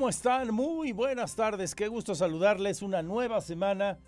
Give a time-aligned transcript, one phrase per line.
[0.00, 0.54] ¿Cómo están?
[0.54, 1.74] Muy buenas tardes.
[1.74, 3.98] Qué gusto saludarles una nueva semana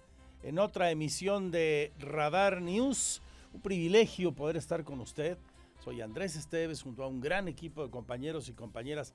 [0.42, 3.20] en otra emisión de Radar News.
[3.52, 5.36] Un privilegio poder estar con usted.
[5.84, 9.12] Soy Andrés Esteves junto a un gran equipo de compañeros y compañeras.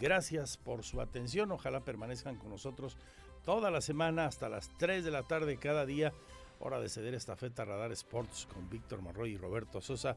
[0.00, 1.52] Gracias por su atención.
[1.52, 2.96] Ojalá permanezcan con nosotros
[3.44, 6.14] toda la semana hasta las 3 de la tarde cada día.
[6.60, 10.16] Hora de ceder esta feta Radar Sports con Víctor Monroy y Roberto Sosa.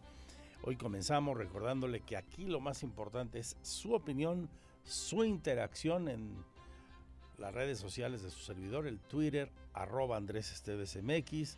[0.63, 4.49] Hoy comenzamos recordándole que aquí lo más importante es su opinión
[4.83, 6.43] su interacción en
[7.37, 11.57] las redes sociales de su servidor, el Twitter, arroba Andrés Esteves MX,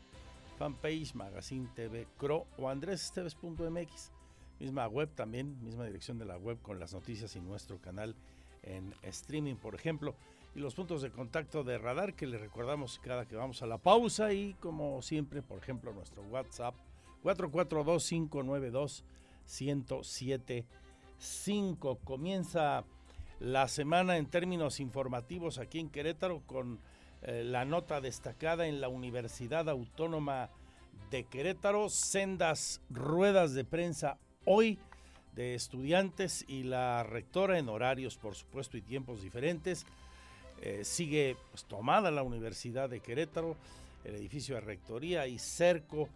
[0.58, 4.12] fanpage Magazine TV Cro o andresesteves.mx,
[4.60, 8.16] misma web también, misma dirección de la web con las noticias y nuestro canal
[8.64, 10.16] en streaming, por ejemplo,
[10.54, 13.78] y los puntos de contacto de radar que le recordamos cada que vamos a la
[13.78, 14.34] pausa.
[14.34, 16.76] Y como siempre, por ejemplo, nuestro WhatsApp
[17.24, 19.06] 442 592
[19.46, 22.84] 1075 comienza
[23.42, 26.80] la semana en términos informativos aquí en Querétaro con
[27.24, 30.52] eh, la nota destacada en la Universidad Autónoma
[31.10, 34.78] de Querétaro, sendas ruedas de prensa hoy
[35.34, 39.88] de estudiantes y la rectora en horarios, por supuesto, y tiempos diferentes.
[40.62, 43.56] Eh, sigue pues, tomada la Universidad de Querétaro,
[44.04, 46.10] el edificio de rectoría y cerco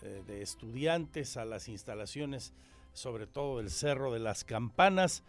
[0.00, 2.54] eh, de estudiantes a las instalaciones,
[2.94, 5.22] sobre todo del Cerro de las Campanas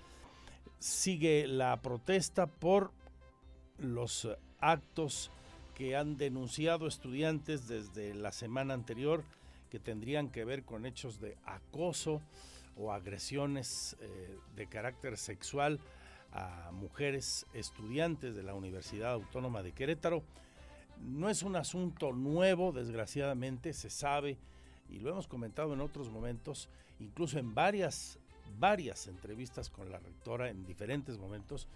[0.81, 2.91] sigue la protesta por
[3.77, 4.27] los
[4.59, 5.31] actos
[5.75, 9.23] que han denunciado estudiantes desde la semana anterior
[9.69, 12.21] que tendrían que ver con hechos de acoso
[12.75, 15.79] o agresiones eh, de carácter sexual
[16.33, 20.23] a mujeres estudiantes de la Universidad Autónoma de Querétaro.
[20.99, 24.37] No es un asunto nuevo, desgraciadamente, se sabe,
[24.89, 26.69] y lo hemos comentado en otros momentos,
[26.99, 28.17] incluso en varias
[28.59, 31.67] varias entrevistas con la rectora en diferentes momentos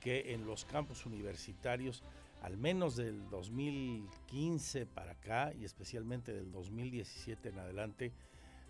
[0.00, 2.02] que en los campus universitarios,
[2.42, 8.12] al menos del 2015 para acá y especialmente del 2017 en adelante,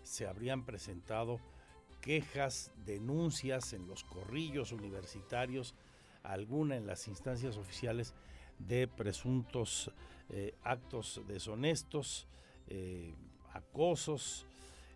[0.03, 1.39] se habrían presentado
[2.01, 5.75] quejas, denuncias en los corrillos universitarios,
[6.23, 8.13] alguna en las instancias oficiales
[8.59, 9.91] de presuntos
[10.29, 12.27] eh, actos deshonestos,
[12.67, 13.13] eh,
[13.53, 14.45] acosos,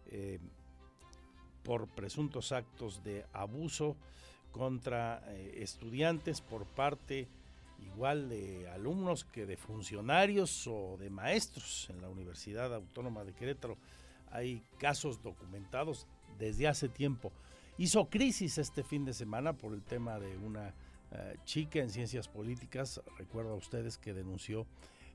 [0.07, 0.39] eh,
[1.63, 3.95] por presuntos actos de abuso
[4.51, 7.27] contra eh, estudiantes por parte
[7.79, 13.77] igual de alumnos que de funcionarios o de maestros en la Universidad Autónoma de Querétaro.
[14.31, 17.31] Hay casos documentados desde hace tiempo.
[17.77, 20.73] Hizo crisis este fin de semana por el tema de una
[21.11, 24.67] eh, chica en ciencias políticas, recuerdo a ustedes que denunció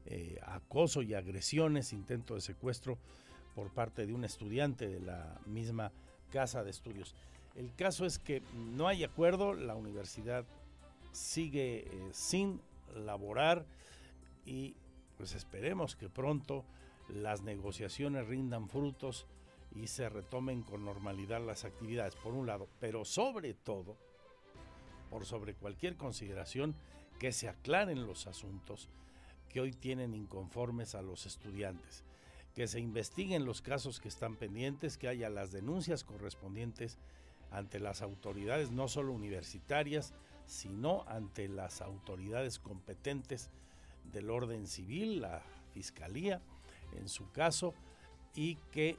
[0.06, 2.98] eh, acoso y agresiones, intento de secuestro
[3.54, 5.92] por parte de un estudiante de la misma
[6.34, 7.14] casa de estudios.
[7.54, 10.44] El caso es que no hay acuerdo, la universidad
[11.12, 12.60] sigue eh, sin
[12.96, 13.64] laborar
[14.44, 14.74] y
[15.16, 16.64] pues esperemos que pronto
[17.08, 19.26] las negociaciones rindan frutos
[19.76, 23.96] y se retomen con normalidad las actividades, por un lado, pero sobre todo,
[25.10, 26.74] por sobre cualquier consideración,
[27.20, 28.88] que se aclaren los asuntos
[29.48, 32.02] que hoy tienen inconformes a los estudiantes
[32.54, 36.98] que se investiguen los casos que están pendientes, que haya las denuncias correspondientes
[37.50, 40.14] ante las autoridades, no solo universitarias,
[40.46, 43.50] sino ante las autoridades competentes
[44.12, 45.42] del orden civil, la
[45.72, 46.40] Fiscalía,
[46.96, 47.74] en su caso,
[48.34, 48.96] y que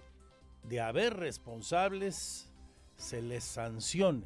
[0.64, 2.50] de haber responsables
[2.98, 4.26] se les sancione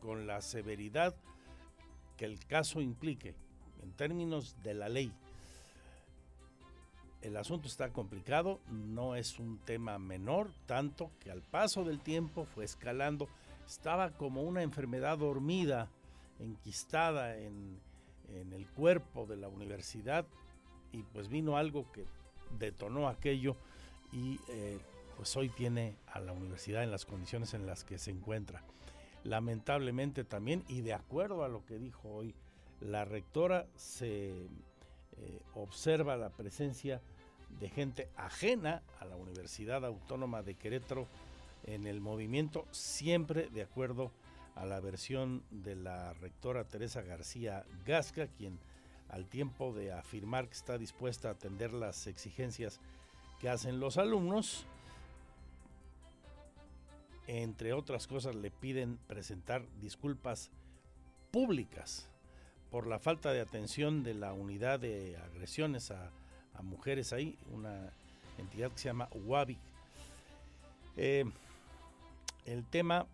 [0.00, 1.14] con la severidad
[2.16, 3.34] que el caso implique
[3.82, 5.12] en términos de la ley
[7.22, 12.44] el asunto está complicado, no es un tema menor, tanto que al paso del tiempo
[12.44, 13.28] fue escalando,
[13.66, 15.90] estaba como una enfermedad dormida,
[16.38, 17.78] enquistada en,
[18.52, 20.24] el cuerpo de la universidad
[20.92, 22.06] y pues vino algo que
[22.60, 23.56] detonó aquello
[24.12, 24.78] y eh,
[25.16, 28.62] pues hoy tiene a la universidad en las condiciones en las que se encuentra.
[29.24, 32.36] Lamentablemente también, y de acuerdo a lo que dijo hoy
[32.80, 34.46] la rectora, se
[35.18, 37.00] eh, observa la presencia
[37.58, 41.06] de gente ajena a la Universidad Autónoma de Querétaro
[41.64, 44.12] en el movimiento, siempre de acuerdo
[44.54, 48.58] a la versión de la rectora Teresa García Gasca, quien
[49.08, 52.80] al tiempo de afirmar que está dispuesta a atender las exigencias
[53.40, 54.66] que hacen los alumnos,
[57.26, 60.50] entre otras cosas le piden presentar disculpas
[61.30, 62.09] públicas
[62.70, 66.10] por la falta de atención de la unidad de agresiones a,
[66.62, 67.90] mujeres ahí, una
[68.36, 69.56] entidad que se llama UABI.
[70.98, 71.24] Eh,
[72.44, 73.06] el tema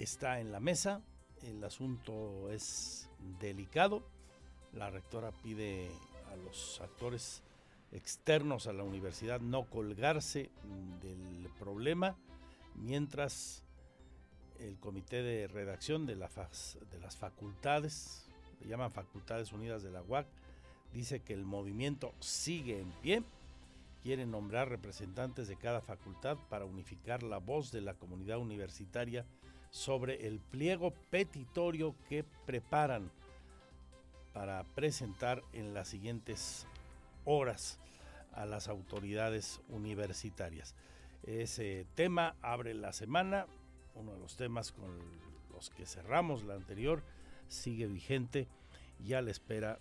[0.00, 1.02] está en la mesa,
[1.42, 3.08] el asunto es
[3.38, 4.02] delicado,
[4.72, 5.88] la rectora pide
[6.32, 7.44] a los actores
[7.92, 10.50] externos a la universidad no colgarse
[11.00, 12.16] del problema,
[12.74, 13.61] mientras
[14.60, 18.26] el comité de redacción de, de las facultades,
[18.60, 20.26] le llaman Facultades Unidas de la UAC,
[20.92, 23.22] dice que el movimiento sigue en pie,
[24.02, 29.24] quiere nombrar representantes de cada facultad para unificar la voz de la comunidad universitaria
[29.70, 33.10] sobre el pliego petitorio que preparan
[34.32, 36.66] para presentar en las siguientes
[37.24, 37.78] horas
[38.32, 40.74] a las autoridades universitarias.
[41.22, 43.46] Ese tema abre la semana,
[43.94, 44.98] uno de los temas con
[45.52, 47.02] los que cerramos la anterior,
[47.48, 48.48] sigue vigente
[49.04, 49.78] y a la espera,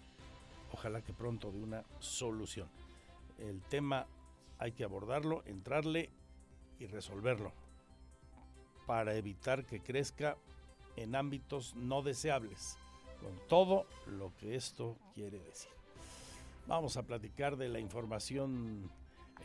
[0.72, 2.70] ojalá que pronto, de una solución.
[3.38, 4.08] El tema
[4.60, 6.10] hay que abordarlo, entrarle
[6.80, 7.54] y resolverlo
[8.86, 10.38] para evitar que crezca
[10.96, 12.78] en ámbitos no deseables,
[13.22, 15.72] con todo lo que esto quiere decir.
[16.68, 18.92] Vamos a platicar de la información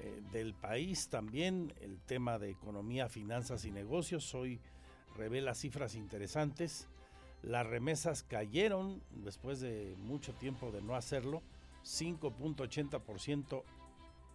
[0.01, 4.35] eh, del país también, el tema de economía, finanzas y negocios.
[4.35, 4.61] Hoy
[5.17, 6.89] revela cifras interesantes.
[7.43, 11.43] Las remesas cayeron después de mucho tiempo de no hacerlo,
[11.85, 13.63] 5.80%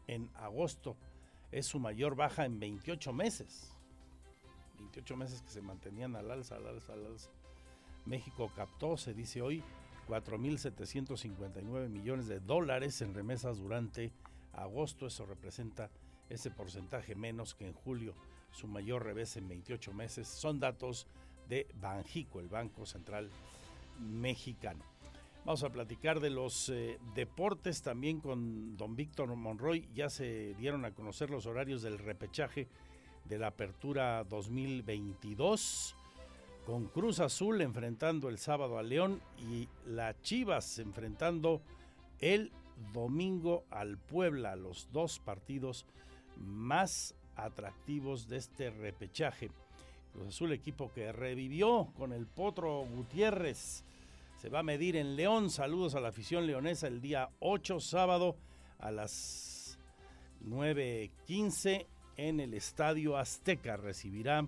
[0.08, 0.96] en agosto.
[1.52, 3.76] Es su mayor baja en 28 meses.
[4.80, 7.30] 28 meses que se mantenían al alza, al alza, al alza.
[8.06, 9.64] México captó, se dice hoy,
[10.08, 14.12] 4.759 millones de dólares en remesas durante
[14.54, 15.08] agosto.
[15.08, 15.90] Eso representa
[16.30, 18.16] ese porcentaje menos que en julio,
[18.52, 20.28] su mayor revés en 28 meses.
[20.28, 21.08] Son datos
[21.48, 23.30] de Banjico, el Banco Central
[24.00, 24.84] Mexicano.
[25.44, 29.90] Vamos a platicar de los eh, deportes también con don Víctor Monroy.
[29.94, 32.68] Ya se dieron a conocer los horarios del repechaje
[33.26, 35.96] de la Apertura 2022
[36.66, 41.62] con Cruz Azul enfrentando el sábado a León y la Chivas enfrentando
[42.20, 42.52] el
[42.94, 45.86] domingo al Puebla, los dos partidos
[46.38, 49.50] más atractivos de este repechaje.
[50.14, 53.84] Cruz Azul, equipo que revivió con el Potro Gutiérrez,
[54.38, 55.50] se va a medir en León.
[55.50, 58.36] Saludos a la afición leonesa el día 8, sábado,
[58.80, 59.78] a las
[60.46, 61.86] 9.15
[62.18, 63.78] en el Estadio Azteca.
[63.78, 64.48] Recibirá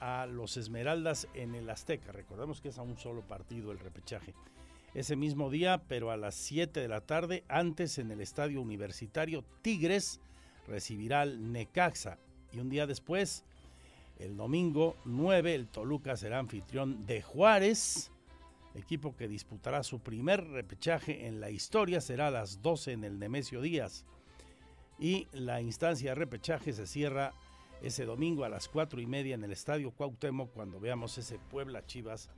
[0.00, 2.12] a los Esmeraldas en el Azteca.
[2.12, 4.34] Recordemos que es a un solo partido el repechaje.
[4.94, 9.42] Ese mismo día, pero a las 7 de la tarde, antes en el Estadio Universitario,
[9.62, 10.20] Tigres
[10.68, 12.18] recibirá al Necaxa.
[12.52, 13.42] Y un día después,
[14.18, 18.10] el domingo 9, el Toluca será anfitrión de Juárez,
[18.74, 23.18] equipo que disputará su primer repechaje en la historia, será a las 12 en el
[23.18, 24.04] Nemesio Díaz.
[24.98, 27.32] Y la instancia de repechaje se cierra
[27.80, 31.84] ese domingo a las cuatro y media en el Estadio Cuauhtémoc cuando veamos ese Puebla
[31.86, 32.30] Chivas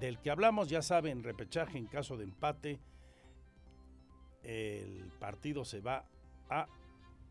[0.00, 2.78] del que hablamos, ya saben, repechaje en caso de empate,
[4.42, 6.04] el partido se va
[6.48, 6.66] a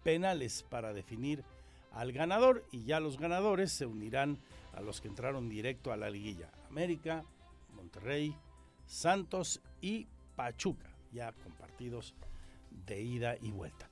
[0.04, 1.44] penales para definir
[1.92, 4.38] al ganador y ya los ganadores se unirán
[4.74, 6.50] a los que entraron directo a la liguilla.
[6.70, 7.24] América,
[7.76, 8.36] Monterrey,
[8.86, 12.16] Santos y Pachuca, ya con partidos
[12.86, 13.90] de ida y vuelta.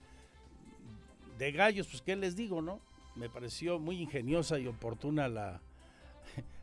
[1.38, 2.82] De gallos, pues qué les digo, ¿no?
[3.16, 5.62] me pareció muy ingeniosa y oportuna la,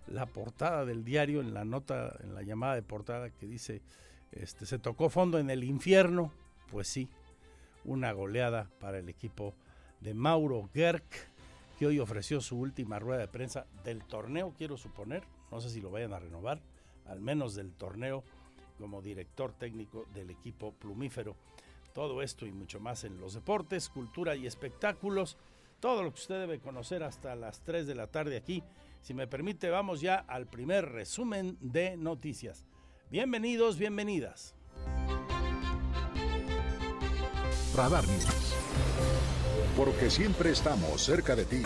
[0.07, 3.83] la portada del diario en la nota, en la llamada de portada que dice,
[4.33, 6.33] este, se tocó fondo en el infierno,
[6.71, 7.09] pues sí,
[7.85, 9.54] una goleada para el equipo
[10.00, 11.04] de Mauro Gerk,
[11.78, 15.80] que hoy ofreció su última rueda de prensa del torneo, quiero suponer, no sé si
[15.80, 16.61] lo vayan a renovar,
[17.07, 18.23] al menos del torneo
[18.78, 21.37] como director técnico del equipo plumífero
[21.92, 25.37] Todo esto y mucho más en los deportes, cultura y espectáculos.
[25.80, 28.62] Todo lo que usted debe conocer hasta las 3 de la tarde aquí.
[29.00, 32.66] Si me permite, vamos ya al primer resumen de noticias.
[33.11, 34.54] Bienvenidos, bienvenidas.
[37.75, 38.54] Radar News.
[39.76, 41.62] Porque siempre estamos cerca de ti.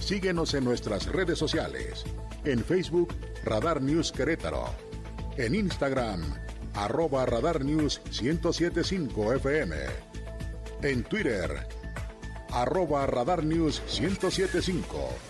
[0.00, 2.04] Síguenos en nuestras redes sociales.
[2.44, 4.64] En Facebook, Radar News Querétaro.
[5.36, 6.22] En Instagram,
[6.74, 9.76] arroba Radar News 1075 FM.
[10.82, 11.66] En Twitter,
[12.50, 15.29] arroba Radar News 1075.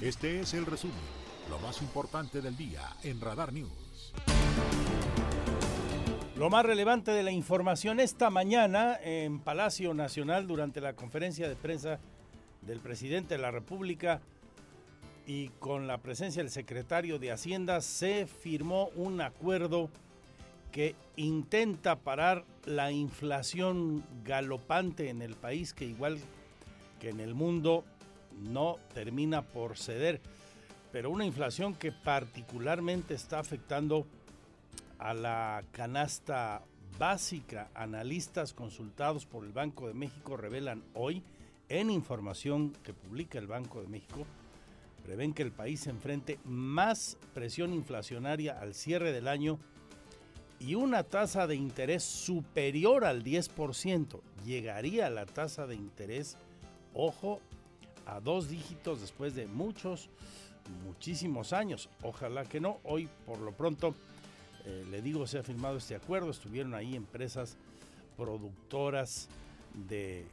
[0.00, 0.96] Este es el resumen,
[1.50, 4.14] lo más importante del día en Radar News.
[6.38, 11.54] Lo más relevante de la información esta mañana en Palacio Nacional durante la conferencia de
[11.54, 11.98] prensa
[12.62, 14.22] del presidente de la República
[15.26, 19.90] y con la presencia del secretario de Hacienda se firmó un acuerdo
[20.72, 26.18] que intenta parar la inflación galopante en el país que igual
[27.00, 27.84] que en el mundo
[28.38, 30.20] no termina por ceder,
[30.92, 34.06] pero una inflación que particularmente está afectando
[34.98, 36.62] a la canasta
[36.98, 37.70] básica.
[37.74, 41.22] Analistas consultados por el Banco de México revelan hoy,
[41.68, 44.26] en información que publica el Banco de México,
[45.04, 49.58] prevén que el país se enfrente más presión inflacionaria al cierre del año
[50.58, 54.20] y una tasa de interés superior al 10%.
[54.44, 56.36] Llegaría la tasa de interés,
[56.92, 57.40] ojo,
[58.10, 60.08] a dos dígitos después de muchos,
[60.84, 61.88] muchísimos años.
[62.02, 62.78] Ojalá que no.
[62.82, 63.94] Hoy, por lo pronto,
[64.64, 66.30] eh, le digo, se ha firmado este acuerdo.
[66.30, 67.56] Estuvieron ahí empresas
[68.16, 69.28] productoras
[69.74, 70.26] de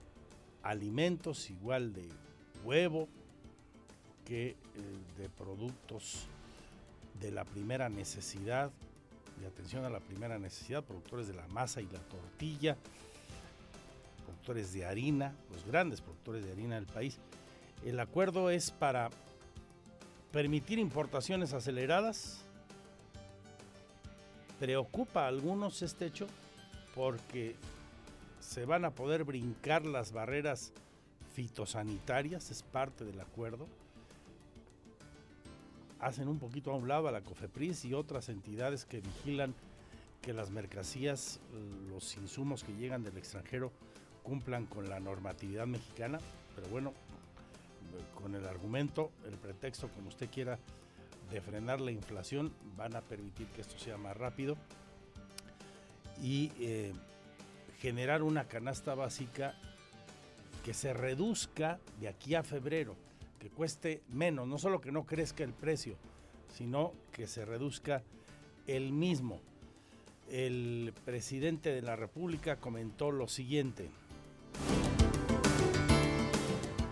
[0.64, 2.10] alimentos, igual de
[2.64, 3.08] huevo,
[4.26, 4.56] que eh,
[5.20, 6.26] de productos
[7.22, 8.72] de la primera necesidad,
[9.40, 12.76] de atención a la primera necesidad, productores de la masa y la tortilla,
[14.26, 17.20] productores de harina, los grandes productores de harina del país.
[17.86, 19.10] El acuerdo es para
[20.32, 22.48] permitir importaciones aceleradas,
[24.60, 26.28] Preocupa a algunos este hecho
[26.96, 27.56] porque
[28.40, 30.74] se van a poder brincar las barreras
[31.36, 33.68] fitosanitarias, es parte del acuerdo.
[36.00, 39.54] Hacen un poquito a un lado a la COFEPRIS y otras entidades que vigilan
[40.24, 41.40] que las mercancías,
[41.90, 43.72] los insumos que llegan del extranjero
[44.24, 46.20] cumplan con la normatividad mexicana,
[46.56, 46.94] pero bueno,
[48.16, 50.60] con el argumento, el pretexto, como usted quiera,
[51.32, 54.58] de frenar la inflación, van a permitir que esto sea más rápido
[56.22, 56.94] y eh,
[57.80, 59.56] generar una canasta básica
[60.64, 62.96] que se reduzca de aquí a febrero,
[63.40, 65.96] que cueste menos, no solo que no crezca el precio,
[66.54, 68.04] sino que se reduzca
[68.66, 69.40] el mismo.
[70.30, 73.90] El presidente de la República comentó lo siguiente.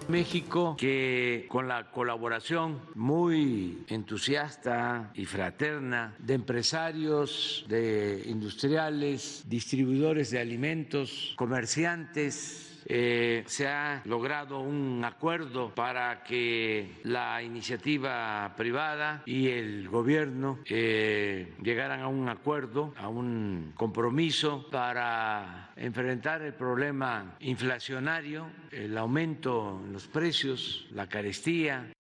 [0.07, 10.39] México que con la colaboración muy entusiasta y fraterna de empresarios, de industriales, distribuidores de
[10.39, 19.89] alimentos, comerciantes, eh, se ha logrado un acuerdo para que la iniciativa privada y el
[19.89, 28.97] gobierno eh, llegaran a un acuerdo, a un compromiso para enfrentar el problema inflacionario, el
[28.97, 31.91] aumento en los precios, la carestía.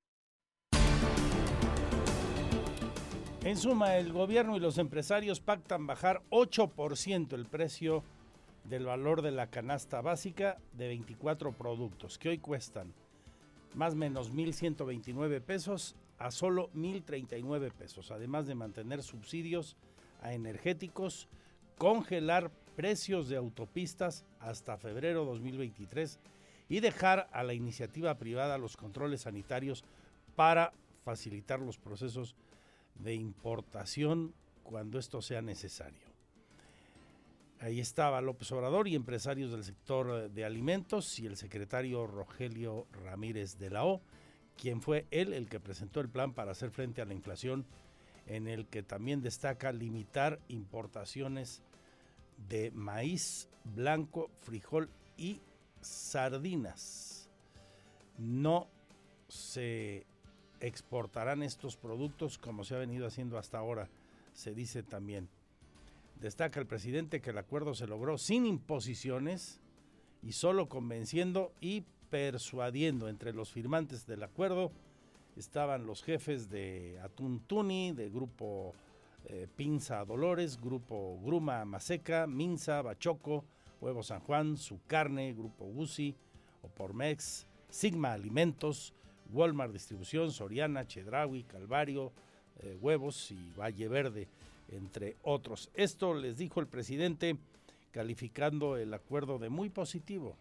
[3.43, 8.03] En suma, el gobierno y los empresarios pactan bajar 8% el precio
[8.69, 12.93] del valor de la canasta básica de 24 productos que hoy cuestan
[13.75, 19.75] más o menos 1.129 pesos a solo 1.039 pesos, además de mantener subsidios
[20.21, 21.27] a energéticos,
[21.77, 26.19] congelar precios de autopistas hasta febrero 2023
[26.69, 29.83] y dejar a la iniciativa privada los controles sanitarios
[30.35, 32.35] para facilitar los procesos
[32.95, 36.04] de importación cuando esto sea necesario.
[37.61, 43.57] Ahí estaba López Obrador y empresarios del sector de alimentos y el secretario Rogelio Ramírez
[43.57, 44.01] de la O,
[44.57, 47.65] quien fue él el que presentó el plan para hacer frente a la inflación,
[48.27, 51.63] en el que también destaca limitar importaciones
[52.49, 55.41] de maíz blanco, frijol y
[55.79, 57.29] sardinas.
[58.17, 58.67] No
[59.29, 60.05] se
[60.59, 63.89] exportarán estos productos como se ha venido haciendo hasta ahora,
[64.33, 65.29] se dice también.
[66.19, 69.59] Destaca el presidente que el acuerdo se logró sin imposiciones
[70.21, 73.09] y solo convenciendo y persuadiendo.
[73.09, 74.71] Entre los firmantes del acuerdo
[75.35, 78.73] estaban los jefes de Atuntuni, de Grupo
[79.25, 83.43] eh, Pinza Dolores, Grupo Gruma Maseca, Minza, Bachoco,
[83.81, 86.15] Huevo San Juan, Su Carne, Grupo Gusi,
[86.61, 88.93] Opormex, Sigma Alimentos,
[89.31, 92.13] Walmart Distribución, Soriana, Chedraui, Calvario,
[92.59, 94.27] eh, Huevos y Valle Verde,
[94.69, 95.69] entre otros.
[95.73, 97.37] Esto les dijo el presidente
[97.91, 100.37] calificando el acuerdo de muy positivo.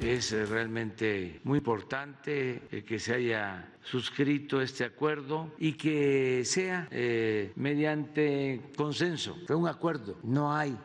[0.00, 6.88] Es eh, realmente muy importante eh, que se haya suscrito este acuerdo y que sea
[6.90, 9.36] eh, mediante consenso.
[9.46, 10.76] Fue un acuerdo, no hay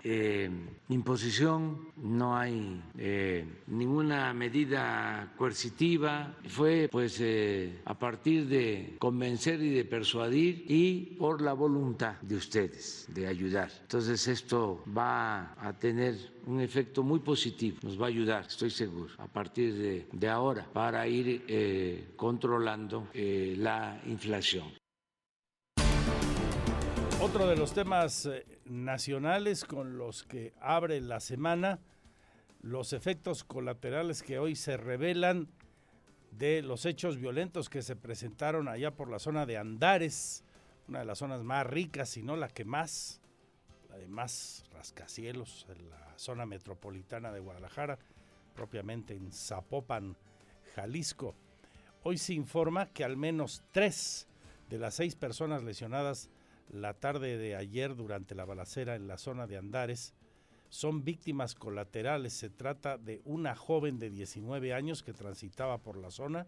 [0.89, 2.81] imposición, no hay
[3.67, 6.35] ninguna medida coercitiva.
[6.47, 7.21] Fue pues
[7.85, 13.71] a partir de convencer y de persuadir y por la voluntad de ustedes de ayudar.
[13.81, 16.15] Entonces esto va a tener
[16.45, 21.07] un efecto muy positivo, nos va a ayudar, estoy seguro, a partir de, ahora para
[21.07, 22.07] ir eh,
[23.13, 24.73] eh, la inflación.
[27.21, 31.79] Otro de los temas eh, nacionales con los que abre la semana,
[32.61, 35.49] los efectos colaterales que hoy se revelan
[36.31, 40.43] de los hechos violentos que se presentaron allá por la zona de Andares,
[40.87, 43.21] una de las zonas más ricas, si no la que más,
[43.89, 47.99] la de más rascacielos, la zona metropolitana de Guadalajara,
[48.55, 50.15] propiamente en Zapopan,
[50.75, 51.35] Jalisco.
[52.01, 54.27] Hoy se informa que al menos tres
[54.69, 56.29] de las seis personas lesionadas
[56.69, 60.13] la tarde de ayer durante la balacera en la zona de Andares
[60.69, 62.31] son víctimas colaterales.
[62.31, 66.47] Se trata de una joven de 19 años que transitaba por la zona,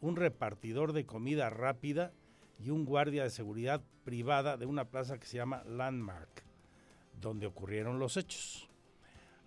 [0.00, 2.12] un repartidor de comida rápida
[2.58, 6.42] y un guardia de seguridad privada de una plaza que se llama Landmark,
[7.20, 8.69] donde ocurrieron los hechos.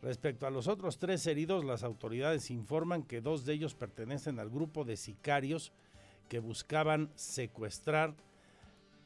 [0.03, 4.49] Respecto a los otros tres heridos, las autoridades informan que dos de ellos pertenecen al
[4.49, 5.71] grupo de sicarios
[6.27, 8.13] que buscaban secuestrar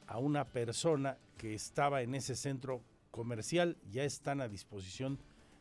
[0.08, 3.78] a una persona que estaba en ese centro comercial.
[3.92, 5.20] Ya están a disposición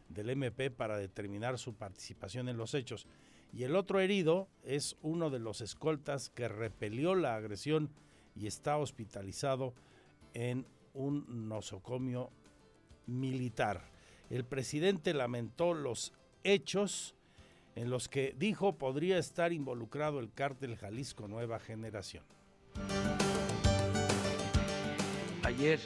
[0.09, 3.07] del MP para determinar su participación en los hechos.
[3.53, 7.91] Y el otro herido es uno de los escoltas que repelió la agresión
[8.35, 9.75] y está hospitalizado
[10.33, 12.31] en un nosocomio
[13.07, 13.96] militar
[14.31, 16.13] el presidente lamentó los
[16.45, 17.15] hechos
[17.75, 22.25] en los que dijo podría estar involucrado el cártel Jalisco Nueva Generación.
[25.43, 25.79] Ayer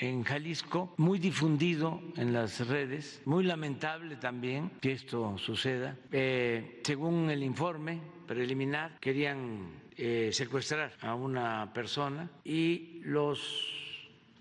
[0.00, 5.96] en Jalisco, muy difundido en las redes, muy lamentable también que esto suceda.
[6.10, 13.40] Eh, según el informe preliminar, querían eh, secuestrar a una persona y los,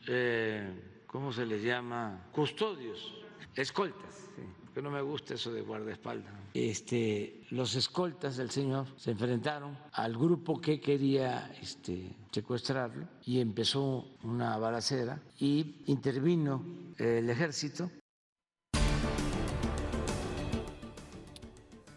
[0.08, 2.28] eh, ¿cómo se les llama?
[2.32, 3.19] Custodios
[3.56, 4.30] escoltas,
[4.74, 6.34] que no me gusta eso de guardaespaldas.
[6.54, 14.08] Este, los escoltas del señor se enfrentaron al grupo que quería este, secuestrarlo y empezó
[14.24, 16.64] una balacera y intervino
[16.98, 17.90] el ejército.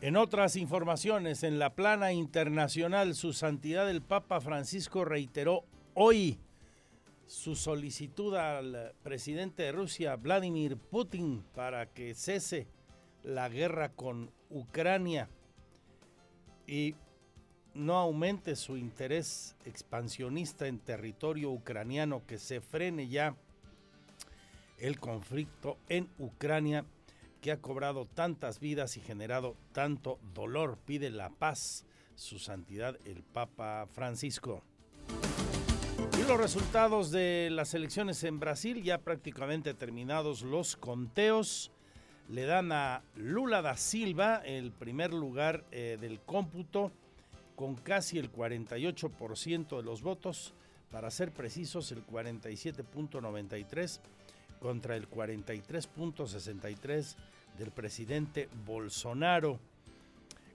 [0.02, 6.40] En otras informaciones, en la plana internacional, su santidad el Papa Francisco reiteró hoy
[7.33, 12.68] su solicitud al presidente de Rusia, Vladimir Putin, para que cese
[13.25, 15.31] la guerra con Ucrania
[16.66, 16.95] y
[17.73, 23.35] no aumente su interés expansionista en territorio ucraniano, que se frene ya
[24.79, 26.85] el conflicto en Ucrania
[27.40, 30.77] que ha cobrado tantas vidas y generado tanto dolor.
[30.85, 34.62] Pide la paz, su santidad el Papa Francisco.
[36.18, 41.70] Y los resultados de las elecciones en Brasil, ya prácticamente terminados los conteos,
[42.28, 46.90] le dan a Lula da Silva el primer lugar eh, del cómputo
[47.57, 50.55] con casi el 48% de los votos,
[50.90, 54.00] para ser precisos el 47.93
[54.61, 57.16] contra el 43.63
[57.59, 59.59] del presidente Bolsonaro.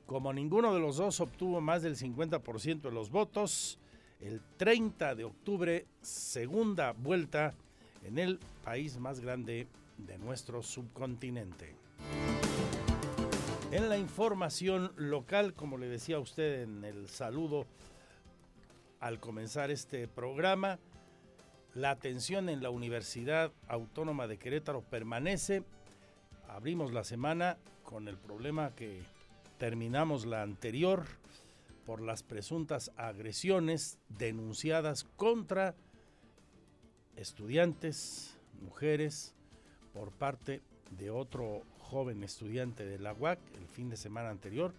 [0.06, 3.80] Como ninguno de los dos obtuvo más del 50% de los votos,
[4.22, 7.54] el 30 de octubre, segunda vuelta
[8.04, 11.76] en el país más grande de nuestro subcontinente.
[13.72, 17.66] En la información local, como le decía a usted en el saludo
[19.00, 20.80] al comenzar este programa,
[21.74, 25.64] la atención en la Universidad Autónoma de Querétaro permanece.
[26.48, 29.02] Abrimos la semana con el problema que
[29.60, 31.06] terminamos la anterior
[31.88, 35.74] por las presuntas agresiones denunciadas contra
[37.16, 39.34] estudiantes, mujeres,
[39.94, 44.74] por parte de otro joven estudiante de la UAC el fin de semana anterior,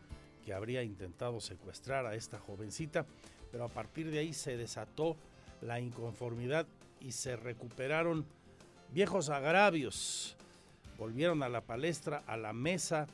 [0.45, 3.07] que habría intentado secuestrar a esta jovencita,
[3.51, 5.17] pero a partir de ahí se desató
[5.63, 6.67] la inconformidad
[7.01, 8.27] y se recuperaron
[8.93, 10.37] viejos agravios.
[10.99, 13.07] Volvieron a la palestra, a la mesa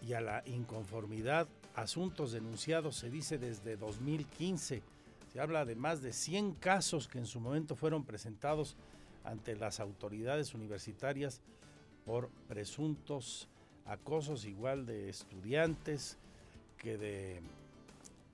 [0.00, 1.48] y a la inconformidad.
[1.74, 4.82] Asuntos denunciados, se dice, desde 2015.
[5.32, 8.76] Se habla de más de 100 casos que en su momento fueron presentados
[9.24, 11.40] ante las autoridades universitarias
[12.06, 13.48] por presuntos
[13.86, 16.16] acosos igual de estudiantes
[16.78, 17.40] que de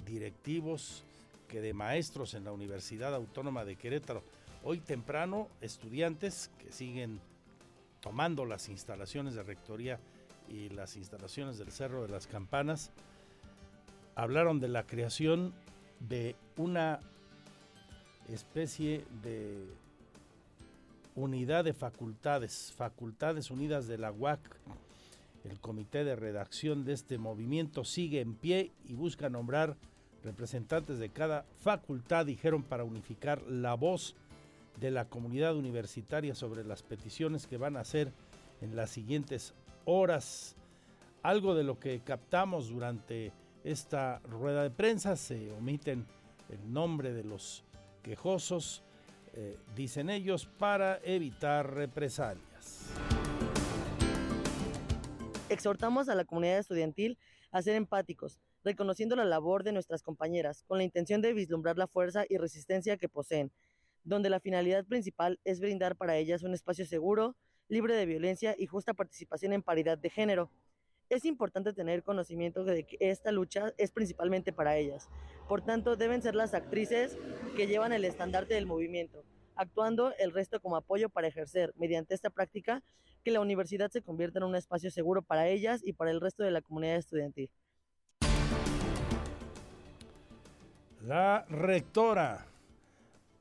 [0.04, 1.02] directivos,
[1.48, 4.22] que de maestros en la Universidad Autónoma de Querétaro.
[4.64, 7.20] Hoy temprano, estudiantes que siguen
[8.00, 9.98] tomando las instalaciones de rectoría
[10.48, 12.90] y las instalaciones del Cerro de las Campanas,
[14.14, 15.52] hablaron de la creación
[16.00, 17.00] de una
[18.28, 19.66] especie de
[21.14, 24.40] unidad de facultades, Facultades Unidas de la UAC.
[25.44, 29.76] El comité de redacción de este movimiento sigue en pie y busca nombrar
[30.22, 34.14] representantes de cada facultad, dijeron, para unificar la voz
[34.78, 38.12] de la comunidad universitaria sobre las peticiones que van a hacer
[38.60, 40.56] en las siguientes horas.
[41.22, 43.32] Algo de lo que captamos durante
[43.64, 46.06] esta rueda de prensa, se omiten
[46.48, 47.64] el nombre de los
[48.02, 48.82] quejosos,
[49.34, 52.90] eh, dicen ellos, para evitar represalias.
[55.48, 57.18] Exhortamos a la comunidad estudiantil
[57.50, 61.88] a ser empáticos, reconociendo la labor de nuestras compañeras, con la intención de vislumbrar la
[61.88, 63.52] fuerza y resistencia que poseen,
[64.04, 67.36] donde la finalidad principal es brindar para ellas un espacio seguro,
[67.68, 70.50] libre de violencia y justa participación en paridad de género.
[71.10, 75.08] Es importante tener conocimiento de que esta lucha es principalmente para ellas.
[75.48, 77.18] Por tanto, deben ser las actrices
[77.56, 79.24] que llevan el estandarte del movimiento,
[79.56, 82.84] actuando el resto como apoyo para ejercer, mediante esta práctica,
[83.24, 86.44] que la universidad se convierta en un espacio seguro para ellas y para el resto
[86.44, 87.50] de la comunidad estudiantil.
[91.02, 92.46] La rectora,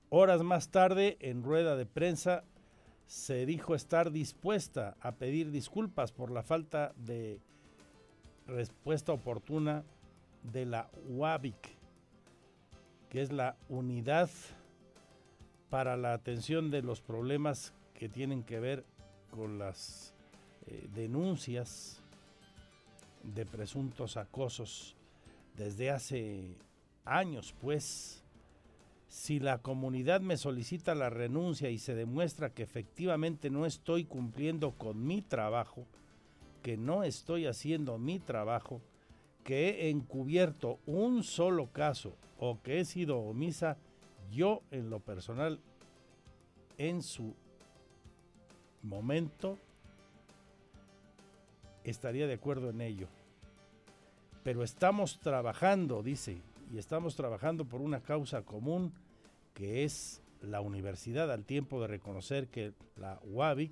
[0.10, 2.44] horas más tarde, en rueda de prensa,
[3.06, 7.42] se dijo estar dispuesta a pedir disculpas por la falta de
[8.50, 9.84] respuesta oportuna
[10.44, 11.78] de la UABIC,
[13.10, 14.30] que es la unidad
[15.70, 18.86] para la atención de los problemas que tienen que ver
[19.32, 20.14] con las
[20.66, 22.02] eh, denuncias
[23.24, 24.96] de presuntos acosos
[25.56, 26.58] desde hace
[27.06, 28.24] años, pues,
[29.08, 34.72] si la comunidad me solicita la renuncia y se demuestra que efectivamente no estoy cumpliendo
[34.72, 35.88] con mi trabajo,
[36.62, 38.82] que no estoy haciendo mi trabajo,
[39.44, 43.78] que he encubierto un solo caso o que he sido omisa,
[44.32, 45.60] yo en lo personal,
[46.78, 47.36] en su
[48.84, 49.58] momento,
[51.84, 53.08] estaría de acuerdo en ello.
[54.44, 56.42] Pero estamos trabajando, dice,
[56.72, 58.94] y estamos trabajando por una causa común
[59.54, 63.72] que es la universidad al tiempo de reconocer que la UABIC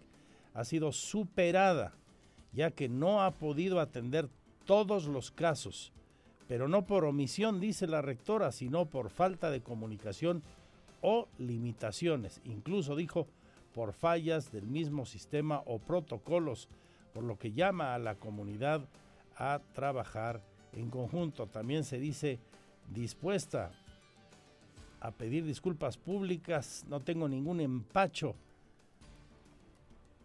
[0.53, 1.93] ha sido superada
[2.53, 4.29] ya que no ha podido atender
[4.65, 5.93] todos los casos,
[6.47, 10.43] pero no por omisión, dice la rectora, sino por falta de comunicación
[11.01, 13.27] o limitaciones, incluso dijo
[13.73, 16.67] por fallas del mismo sistema o protocolos,
[17.13, 18.81] por lo que llama a la comunidad
[19.35, 20.41] a trabajar
[20.73, 21.47] en conjunto.
[21.47, 22.39] También se dice
[22.93, 23.71] dispuesta
[24.99, 28.35] a pedir disculpas públicas, no tengo ningún empacho.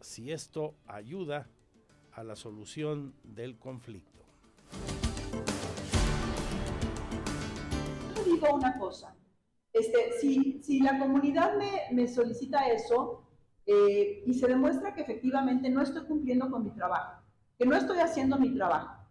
[0.01, 1.47] Si esto ayuda
[2.15, 4.21] a la solución del conflicto.
[8.15, 9.15] Yo digo una cosa,
[9.73, 13.23] este, si, si la comunidad me, me solicita eso
[13.67, 17.23] eh, y se demuestra que efectivamente no estoy cumpliendo con mi trabajo,
[17.59, 19.03] que no estoy haciendo mi trabajo,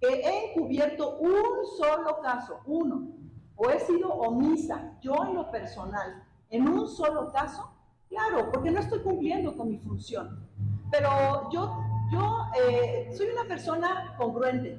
[0.00, 3.08] que he encubierto un solo caso, uno,
[3.54, 7.70] o he sido omisa, yo en lo personal, en un solo caso,
[8.08, 10.48] claro, porque no estoy cumpliendo con mi función.
[10.90, 11.89] Pero yo
[13.40, 14.78] una persona congruente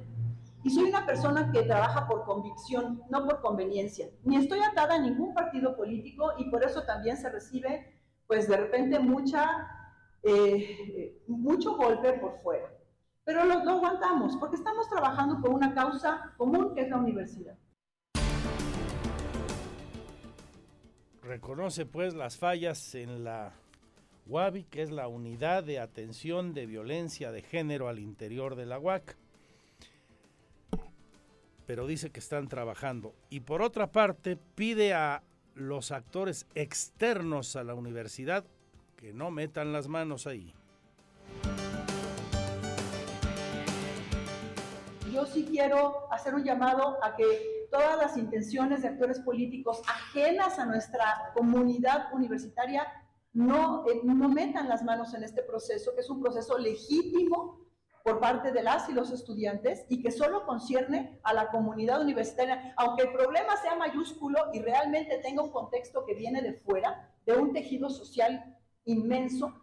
[0.64, 4.10] y soy una persona que trabaja por convicción, no por conveniencia.
[4.24, 8.58] Ni estoy atada a ningún partido político y por eso también se recibe, pues de
[8.58, 9.68] repente, mucha,
[10.22, 12.72] eh, mucho golpe por fuera.
[13.24, 17.58] Pero lo, lo aguantamos porque estamos trabajando por una causa común que es la universidad.
[21.24, 23.54] Reconoce pues las fallas en la
[24.28, 28.80] UABI, que es la Unidad de Atención de Violencia de Género al interior de la
[28.80, 29.18] UAC.
[31.66, 33.14] Pero dice que están trabajando.
[33.30, 35.24] Y por otra parte, pide a
[35.56, 38.46] los actores externos a la universidad
[38.96, 40.54] que no metan las manos ahí.
[45.12, 50.60] Yo sí quiero hacer un llamado a que todas las intenciones de actores políticos ajenas
[50.60, 52.86] a nuestra comunidad universitaria
[53.34, 57.62] no, eh, no metan las manos en este proceso, que es un proceso legítimo
[58.04, 62.74] por parte de las y los estudiantes y que solo concierne a la comunidad universitaria,
[62.78, 67.34] aunque el problema sea mayúsculo y realmente tenga un contexto que viene de fuera, de
[67.34, 69.54] un tejido social inmenso,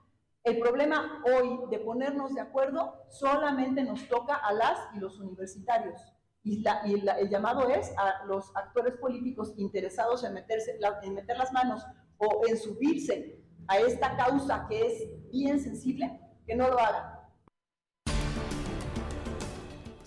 [0.45, 6.01] el problema hoy de ponernos de acuerdo solamente nos toca a las y los universitarios.
[6.45, 11.85] Y, el llamado es a los actores políticos interesados en, meterse, en meter las manos
[12.17, 17.19] o en subirse a esta causa que es bien sensible, que no lo hagan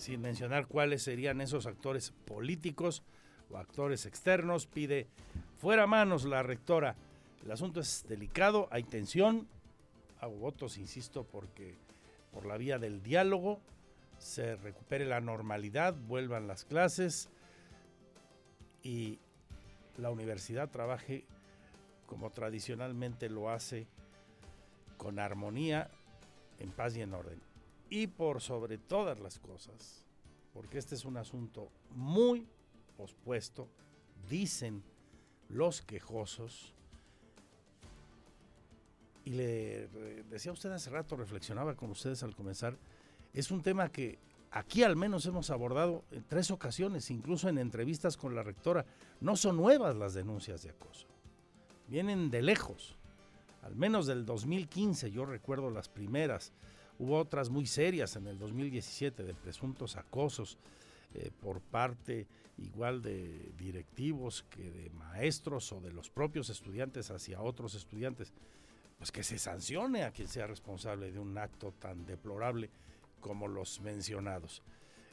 [0.02, 3.04] sin mencionar cuáles serían esos actores políticos
[3.50, 5.06] o actores externos, pide
[5.58, 6.96] fuera manos la rectora.
[7.44, 9.46] El asunto es delicado, hay tensión,
[10.20, 11.76] hago votos, insisto, porque
[12.32, 13.60] por la vía del diálogo
[14.18, 17.28] se recupere la normalidad, vuelvan las clases
[18.82, 19.20] y
[19.98, 21.24] la universidad trabaje
[22.12, 23.88] como tradicionalmente lo hace,
[24.98, 25.90] con armonía,
[26.58, 27.40] en paz y en orden
[27.88, 30.06] y por sobre todas las cosas,
[30.52, 32.46] porque este es un asunto muy
[32.96, 33.68] pospuesto,
[34.30, 34.82] dicen
[35.48, 36.74] los quejosos,
[39.24, 39.88] y le
[40.30, 42.78] decía usted hace rato, reflexionaba con ustedes al comenzar,
[43.32, 44.18] es un tema que
[44.50, 48.86] aquí al menos hemos abordado en tres ocasiones, incluso en entrevistas con la rectora.
[49.20, 51.08] No son nuevas las denuncias de acoso,
[51.92, 52.96] vienen de lejos,
[53.62, 56.52] al menos del 2015, yo recuerdo las primeras
[56.98, 60.56] Hubo otras muy serias en el 2017 de presuntos acosos
[61.14, 62.26] eh, por parte
[62.58, 68.32] igual de directivos que de maestros o de los propios estudiantes hacia otros estudiantes.
[68.98, 72.70] Pues que se sancione a quien sea responsable de un acto tan deplorable
[73.20, 74.62] como los mencionados.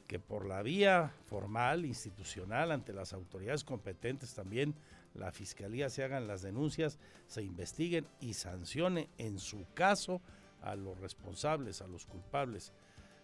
[0.05, 4.75] Que por la vía formal, institucional, ante las autoridades competentes también,
[5.13, 10.21] la fiscalía se hagan las denuncias, se investiguen y sancione en su caso
[10.61, 12.73] a los responsables, a los culpables,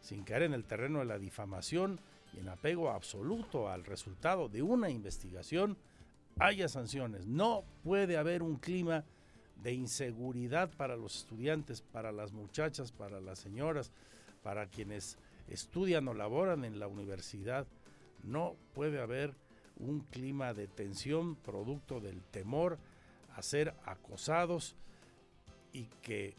[0.01, 1.99] sin caer en el terreno de la difamación
[2.33, 5.77] y en apego absoluto al resultado de una investigación,
[6.39, 7.27] haya sanciones.
[7.27, 9.05] No puede haber un clima
[9.61, 13.91] de inseguridad para los estudiantes, para las muchachas, para las señoras,
[14.43, 15.17] para quienes
[15.47, 17.67] estudian o laboran en la universidad.
[18.23, 19.33] No puede haber
[19.77, 22.77] un clima de tensión producto del temor
[23.35, 24.75] a ser acosados
[25.73, 26.35] y que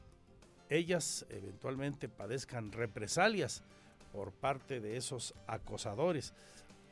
[0.68, 3.62] ellas eventualmente padezcan represalias
[4.12, 6.33] por parte de esos acosadores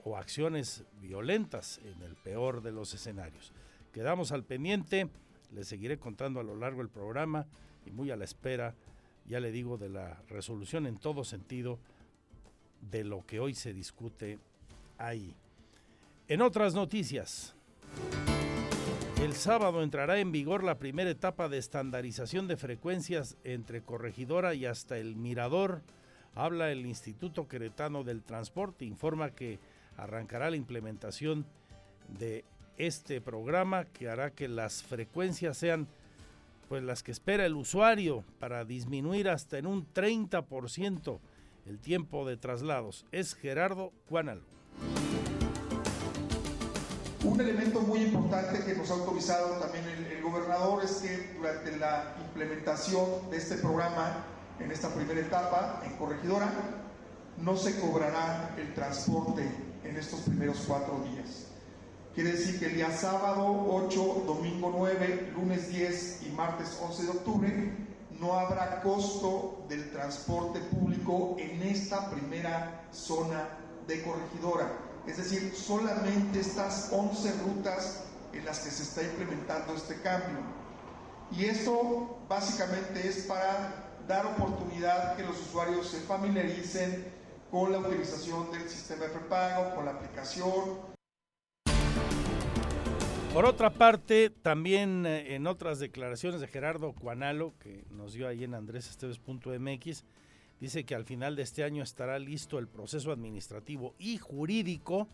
[0.05, 3.53] o acciones violentas en el peor de los escenarios.
[3.93, 5.09] Quedamos al pendiente,
[5.53, 7.47] les seguiré contando a lo largo del programa
[7.87, 8.75] y muy a la espera,
[9.27, 11.79] ya le digo, de la resolución en todo sentido
[12.91, 14.39] de lo que hoy se discute
[14.99, 15.35] ahí.
[16.27, 17.55] En otras noticias.
[19.21, 24.65] El sábado entrará en vigor la primera etapa de estandarización de frecuencias entre Corregidora y
[24.65, 25.83] hasta el Mirador.
[26.35, 29.59] Habla el Instituto Queretano del Transporte, informa que
[29.99, 31.45] arrancará la implementación
[32.19, 32.47] de
[32.79, 35.89] este programa que hará que las frecuencias sean
[36.71, 41.19] pues las que espera el usuario para disminuir hasta en un 30%
[41.67, 43.05] el tiempo de traslados.
[43.13, 44.55] Es Gerardo Cuánalo.
[47.25, 52.15] Un elemento muy importante que nos ha autorizado también el, gobernador es que durante la
[52.21, 54.27] implementación de este programa,
[54.61, 56.53] en esta primera etapa, en Corregidora,
[57.39, 59.43] no se cobrará el transporte
[59.85, 61.47] en estos primeros cuatro días.
[62.15, 67.09] Quiere decir que el día sábado 8, domingo 9, lunes 10 y martes 11 de
[67.09, 67.73] octubre
[68.21, 73.49] no habrá costo del transporte público en esta primera zona
[73.87, 80.01] de corregidora es decir, solamente estas 11 rutas en las que se está implementando este
[80.01, 80.39] cambio.
[81.31, 87.05] Y esto básicamente es para dar oportunidad que los usuarios se familiaricen
[87.51, 90.95] con la utilización del sistema de prepago, con la aplicación.
[93.33, 98.45] Por otra parte, también eh, en otras declaraciones de Gerardo Cuanalo, que nos dio ahí
[98.45, 100.05] en andresesteves.mx,
[100.65, 105.09] dice que al final de este año estará listo el proceso administrativo y jurídico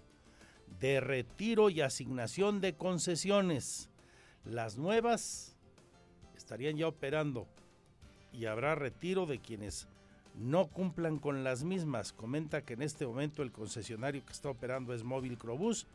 [0.79, 3.91] de retiro y asignación de concesiones.
[4.45, 5.57] Las nuevas
[6.37, 7.49] estarían ya operando
[8.33, 9.89] y habrá retiro de quienes
[10.37, 12.13] no cumplan con las mismas.
[12.13, 15.89] Comenta que en este momento el concesionario que está operando es Móvil Crobús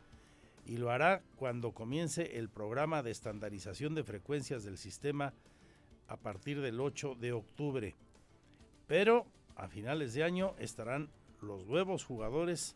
[0.65, 5.33] y lo hará cuando comience el programa de estandarización de frecuencias del sistema
[6.09, 7.95] a partir del 8 de octubre.
[8.85, 11.09] Pero a finales de año estarán
[11.41, 12.75] los nuevos jugadores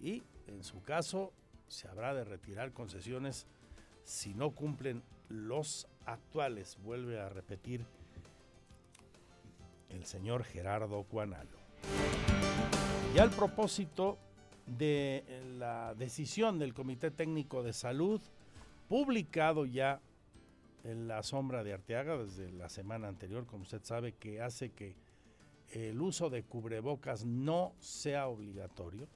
[0.00, 1.32] y, en su caso,
[1.68, 3.46] se habrá de retirar concesiones
[4.04, 7.86] si no cumplen los actuales, vuelve a repetir
[9.88, 11.58] el señor Gerardo Cuanalo.
[13.14, 14.18] Y al propósito
[14.66, 15.24] de
[15.58, 18.20] la decisión del Comité Técnico de Salud,
[18.88, 20.00] publicado ya
[20.84, 24.96] en la sombra de Arteaga desde la semana anterior, como usted sabe, que hace que
[25.72, 29.08] el uso de cubrebocas no sea obligatorio.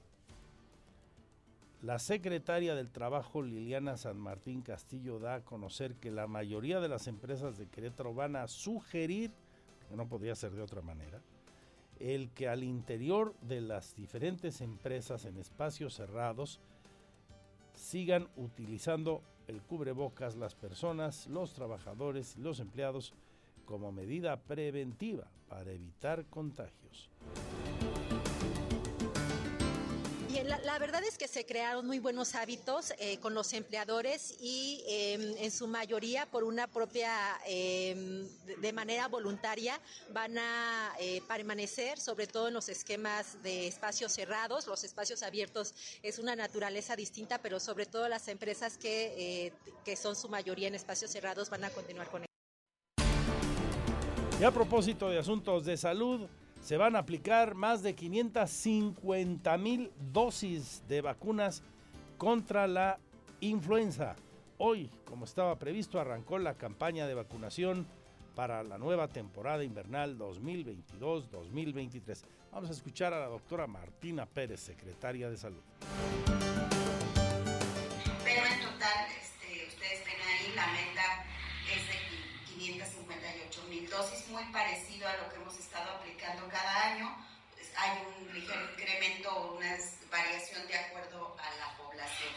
[1.83, 6.89] La secretaria del Trabajo, Liliana San Martín Castillo, da a conocer que la mayoría de
[6.89, 9.31] las empresas de Querétaro van a sugerir,
[9.87, 11.21] que no podría ser de otra manera,
[11.99, 16.59] el que al interior de las diferentes empresas en espacios cerrados
[17.73, 23.13] sigan utilizando el cubrebocas las personas, los trabajadores los empleados
[23.67, 27.09] como medida preventiva para evitar contagios.
[30.43, 35.35] la, verdad es que se crearon muy buenos hábitos eh, con los empleadores y em,
[35.37, 37.11] en su mayoría por una propia,
[37.45, 38.27] em,
[38.61, 39.79] de manera voluntaria,
[40.11, 44.67] van a eh, permanecer, sobre todo en los esquemas de espacios cerrados.
[44.67, 49.53] Los espacios abiertos es una naturaleza distinta, pero sobre todo las empresas que, eh,
[49.83, 52.27] que son su mayoría en espacios cerrados van a continuar con.
[54.39, 56.27] Y a propósito de asuntos de salud,
[56.61, 61.63] se van a aplicar más de 550 mil dosis de vacunas
[62.19, 62.99] contra la
[63.39, 64.15] influenza.
[64.59, 67.87] Hoy, como estaba previsto, arrancó la campaña de vacunación
[68.35, 72.23] para la nueva temporada invernal 2022-2023.
[72.51, 75.63] Vamos a escuchar a la doctora Martina Pérez, secretaria de Salud.
[78.23, 81.25] Pero en total, este, ustedes ven ahí, la meta
[81.73, 81.95] es de
[82.61, 87.17] 558 mil dosis, muy parecido a lo que hemos estado aplicando cada año.
[87.55, 89.75] Pues, hay un ligero incremento o una
[90.11, 92.29] variación de acuerdo a la población.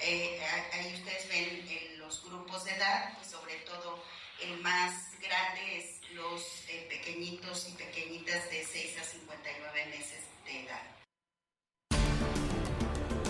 [0.00, 0.40] Eh,
[0.72, 4.02] ahí ustedes ven los grupos de edad, pues sobre todo
[4.42, 10.64] el más grande es los eh, pequeñitos y pequeñitas de 6 a 59 meses de
[10.64, 10.82] edad.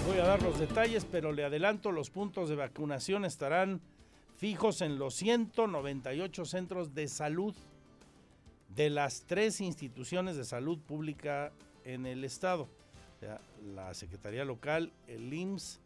[0.06, 3.80] Voy a dar los detalles, pero le adelanto, los puntos de vacunación estarán
[4.44, 7.54] fijos en los 198 centros de salud
[8.76, 11.50] de las tres instituciones de salud pública
[11.87, 12.68] en el estado,
[13.74, 15.80] la Secretaría Local, el IMSS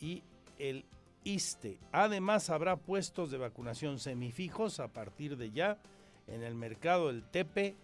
[0.00, 0.24] y
[0.58, 0.84] el
[1.22, 1.78] ISTE.
[1.92, 5.78] Además, habrá puestos de vacunación semifijos a partir de ya
[6.26, 7.76] en el mercado del Tepe,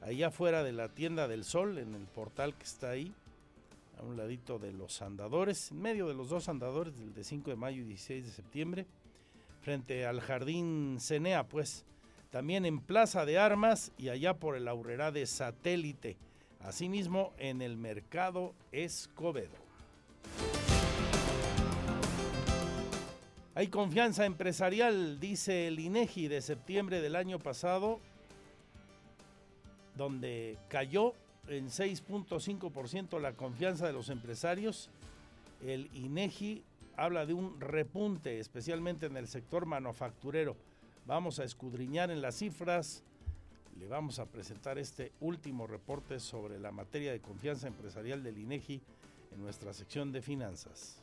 [0.00, 3.14] allá afuera de la tienda del Sol, en el portal que está ahí,
[4.00, 7.50] a un ladito de los andadores, en medio de los dos andadores, del de 5
[7.50, 8.86] de mayo y 16 de septiembre
[9.64, 11.86] frente al Jardín Cenea, pues
[12.30, 16.18] también en Plaza de Armas y allá por el Aurrera de Satélite,
[16.60, 19.56] asimismo en el Mercado Escobedo.
[23.54, 28.00] Hay confianza empresarial, dice el INEGI de septiembre del año pasado,
[29.96, 31.14] donde cayó
[31.48, 34.90] en 6.5% la confianza de los empresarios.
[35.64, 36.64] El INEGI
[36.96, 40.56] habla de un repunte, especialmente en el sector manufacturero.
[41.06, 43.02] Vamos a escudriñar en las cifras.
[43.78, 48.80] Le vamos a presentar este último reporte sobre la materia de confianza empresarial del INEGI
[49.34, 51.02] en nuestra sección de finanzas.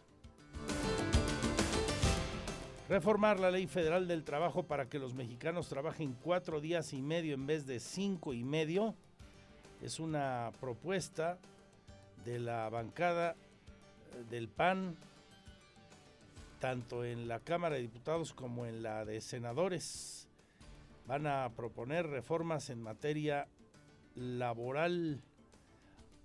[2.89, 7.35] Reformar la ley federal del trabajo para que los mexicanos trabajen cuatro días y medio
[7.35, 8.95] en vez de cinco y medio
[9.81, 11.39] es una propuesta
[12.25, 13.35] de la bancada
[14.29, 14.95] del PAN,
[16.61, 20.29] tanto en la Cámara de Diputados como en la de Senadores.
[21.07, 23.47] Van a proponer reformas en materia
[24.15, 25.23] laboral.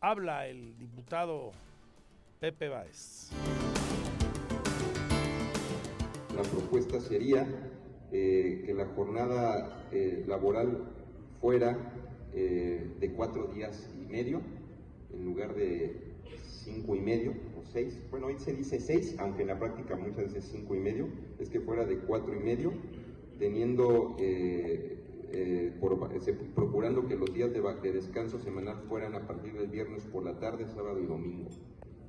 [0.00, 1.52] Habla el diputado
[2.38, 3.30] Pepe Báez.
[6.36, 7.48] La propuesta sería
[8.12, 10.92] eh, que la jornada eh, laboral
[11.40, 11.78] fuera
[12.34, 14.42] eh, de cuatro días y medio
[15.14, 16.05] en lugar de
[16.66, 17.32] cinco y medio
[18.10, 21.50] bueno, hoy se dice seis, aunque en la práctica muchas veces cinco y medio, es
[21.50, 22.72] que fuera de cuatro y medio,
[23.38, 24.98] teniendo, eh,
[25.30, 25.72] eh,
[26.54, 30.66] procurando que los días de, descanso semanal fueran a partir del viernes por la tarde,
[30.68, 31.50] sábado y domingo.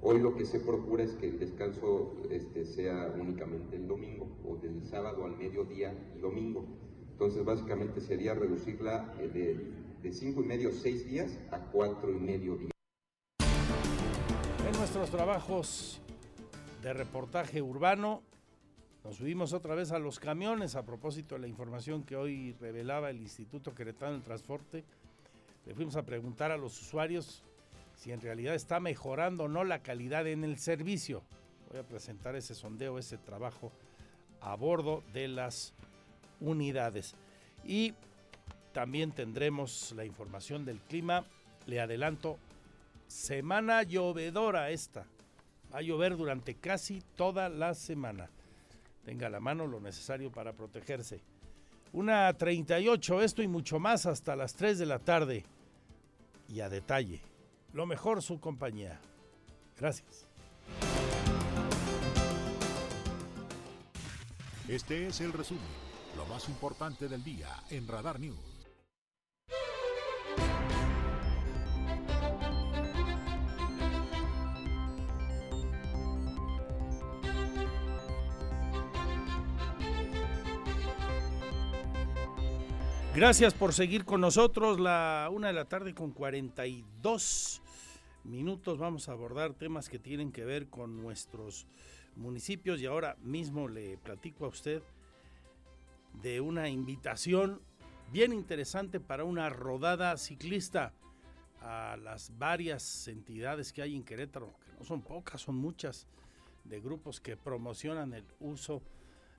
[0.01, 4.55] Hoy lo que se procura es que el descanso este, sea únicamente el domingo o
[4.55, 6.63] del sábado al mediodía y domingo.
[7.11, 12.19] Entonces básicamente sería reducirla eh, de, de cinco y medio, seis días a cuatro y
[12.19, 12.76] medio días
[14.97, 16.01] nuestros trabajos
[16.81, 18.23] de reportaje urbano,
[19.03, 23.11] nos subimos otra vez a los camiones a propósito de la información que hoy revelaba
[23.11, 24.83] el Instituto Queretano del Transporte.
[25.67, 27.43] Le fuimos a preguntar a los usuarios
[27.95, 31.21] si en realidad está mejorando o no la calidad en el servicio.
[31.69, 33.71] Voy a presentar ese sondeo, ese trabajo
[34.41, 35.75] a bordo de las
[36.39, 37.13] unidades.
[37.63, 37.93] Y
[38.73, 41.23] también tendremos la información del clima.
[41.67, 42.39] Le adelanto,
[43.07, 45.05] semana llovedora esta.
[45.73, 48.29] Va a llover durante casi toda la semana.
[49.03, 51.21] Tenga a la mano lo necesario para protegerse.
[51.93, 55.45] Una 38, esto y mucho más hasta las 3 de la tarde.
[56.49, 57.21] Y a detalle,
[57.73, 58.99] lo mejor su compañía.
[59.77, 60.27] Gracias.
[64.67, 65.63] Este es el resumen,
[66.17, 68.56] lo más importante del día en Radar News.
[83.17, 84.79] Gracias por seguir con nosotros.
[84.79, 87.63] La una de la tarde con 42
[88.25, 91.65] minutos vamos a abordar temas que tienen que ver con nuestros
[92.15, 94.83] municipios y ahora mismo le platico a usted
[96.21, 97.59] de una invitación
[98.11, 100.93] bien interesante para una rodada ciclista
[101.59, 106.05] a las varias entidades que hay en Querétaro, que no son pocas, son muchas,
[106.65, 108.83] de grupos que promocionan el uso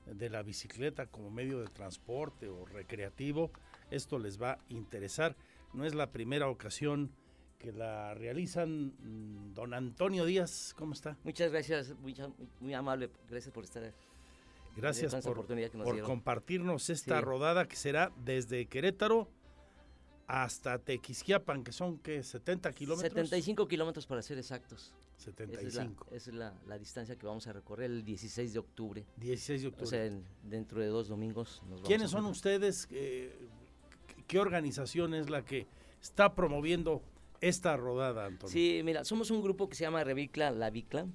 [0.04, 3.52] de la bicicleta como medio de transporte o recreativo.
[3.90, 5.36] Esto les va a interesar.
[5.72, 7.10] No es la primera ocasión
[7.58, 8.94] que la realizan.
[8.98, 11.16] Mm, don Antonio Díaz, ¿cómo está?
[11.24, 12.14] Muchas gracias, muy,
[12.60, 13.10] muy amable.
[13.28, 13.92] Gracias por estar.
[14.76, 19.28] Gracias por, por compartirnos esta rodada que será desde Querétaro
[20.28, 23.12] hasta Tequisquiapan, que son que 70 kilómetros.
[23.12, 24.94] 75 kilómetros para ser exactos.
[25.16, 26.06] 75.
[26.12, 29.04] Esa es, la, la, distancia que vamos a recorrer el 16 de octubre.
[29.16, 29.84] 16 de octubre.
[29.84, 31.60] O sea, dentro de dos domingos.
[31.68, 32.86] Nos ¿Quiénes son ustedes?
[32.92, 33.48] Eh,
[34.28, 35.66] ¿Qué organización es la que
[36.02, 37.02] está promoviendo
[37.40, 38.52] esta rodada, Antonio?
[38.52, 41.06] Sí, mira, somos un grupo que se llama Revicla La Vicla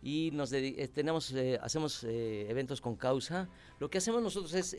[0.00, 3.48] y eh, tenemos eh, hacemos eh, eventos con causa.
[3.80, 4.76] Lo que hacemos nosotros es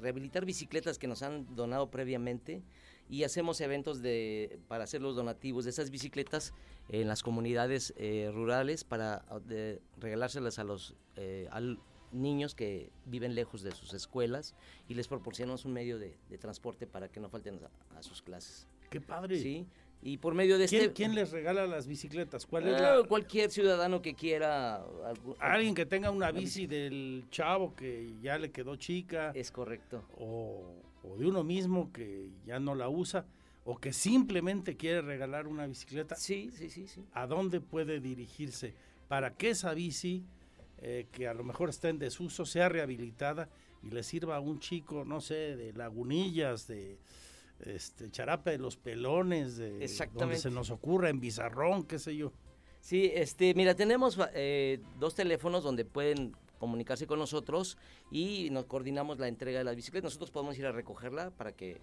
[0.00, 2.62] rehabilitar bicicletas que nos han donado previamente
[3.10, 6.54] y hacemos eventos de para hacer los donativos de esas bicicletas
[6.88, 7.92] en las comunidades
[8.32, 9.26] rurales para
[10.00, 10.96] regalárselas a los
[12.14, 14.54] niños que viven lejos de sus escuelas
[14.88, 17.60] y les proporcionamos un medio de, transporte para que no falten
[17.92, 18.66] a, a sus clases.
[18.90, 19.38] ¡Qué padre!
[19.40, 19.66] Sí,
[20.06, 20.92] y por medio de ¿Quién, este...
[20.92, 22.44] ¿Quién les regala las bicicletas?
[22.44, 24.84] ¿Cuál es ah, Cualquier ciudadano que quiera...
[25.40, 29.32] Alguien que tenga una bici del chavo que ya le quedó chica.
[29.34, 30.04] Es correcto.
[30.18, 30.62] O,
[31.18, 33.24] de uno mismo que ya no la usa.
[33.64, 36.16] O que simplemente quiere regalar una bicicleta.
[36.16, 36.86] Sí, sí, sí.
[36.86, 37.02] sí.
[37.14, 38.74] ¿A dónde puede dirigirse?
[39.08, 40.22] Para que esa bici,
[40.86, 43.48] eh, que a lo mejor está en desuso, sea rehabilitada
[43.82, 46.98] y le sirva a un chico, no sé, de lagunillas, de
[47.60, 52.34] este, Charape de los Pelones, de donde se nos ocurra, en Bizarrón, qué sé yo.
[52.80, 57.78] Sí, este, mira, tenemos eh, dos teléfonos donde pueden comunicarse con nosotros
[58.10, 60.08] y nos coordinamos la entrega de las bicicletas.
[60.10, 61.80] Nosotros podemos ir a recogerla para que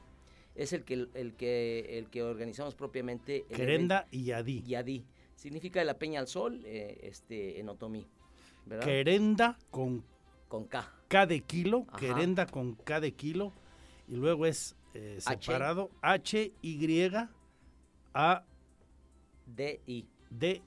[0.56, 3.46] Es el que, el que, el que organizamos propiamente.
[3.50, 4.62] Querenda y Yadi.
[4.62, 5.04] Yadi.
[5.44, 8.08] Significa de la Peña al Sol, eh, este, en Otomí.
[8.82, 10.02] Querenda con,
[10.48, 10.90] con K.
[11.10, 13.52] K de kilo, Querenda con K de kilo,
[14.08, 17.10] y luego es eh, separado H, Y,
[18.14, 18.46] A,
[19.46, 20.08] D, I.
[20.30, 20.62] D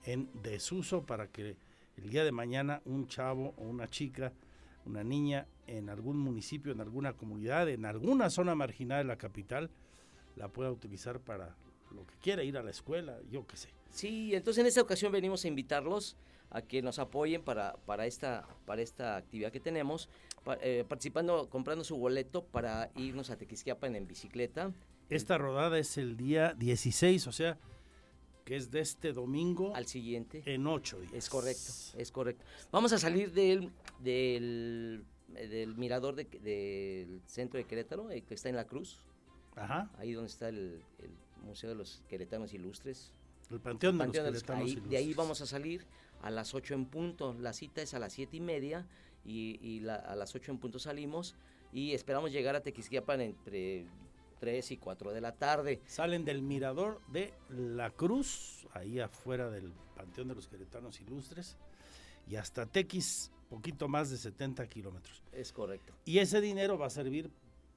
[0.05, 1.57] en desuso para que
[1.97, 4.33] el día de mañana un chavo o una chica,
[4.85, 9.71] una niña en algún municipio, en alguna comunidad, en alguna zona marginal de la capital,
[10.37, 11.55] la pueda utilizar para
[11.93, 13.69] lo que quiera, ir a la escuela, yo qué sé.
[13.91, 16.17] Sí, entonces en esta ocasión venimos a invitarlos
[16.51, 20.09] a que nos apoyen para, para, esta, para esta actividad que tenemos,
[20.61, 24.73] eh, participando, comprando su boleto para irnos a Tequisquiapan en bicicleta.
[25.09, 27.59] Esta rodada es el día 16, o sea,
[28.45, 31.13] que es de este domingo al siguiente en ocho días.
[31.15, 32.45] Es correcto, es correcto.
[32.71, 33.71] Vamos a salir del,
[34.01, 35.05] del
[35.37, 38.99] eh, del mirador de- del centro de Querétaro, eh, que está en la Cruz,
[39.57, 39.91] Ajá.
[39.99, 41.11] ahí donde está el, el
[41.47, 43.13] Museo de los Queretanos Ilustres.
[43.51, 45.85] El Panteón de Panteón de los ahí- de ahí vamos a salir
[46.23, 47.35] a las 8 en punto.
[47.39, 48.87] La cita es a las 7 y media
[49.25, 51.35] y, y la- a las 8 en punto salimos
[51.73, 53.87] y esperamos llegar a Tequisquiapan entre
[54.43, 55.81] 3 y 4 de la tarde.
[55.87, 61.57] Salen del mirador de La Cruz, ahí afuera del Panteón de los Queretanos Ilustres,
[62.27, 65.23] y hasta Tequis, poquito más de 70 kilómetros.
[65.31, 65.95] Es correcto.
[66.05, 67.31] Y ese dinero va a servir,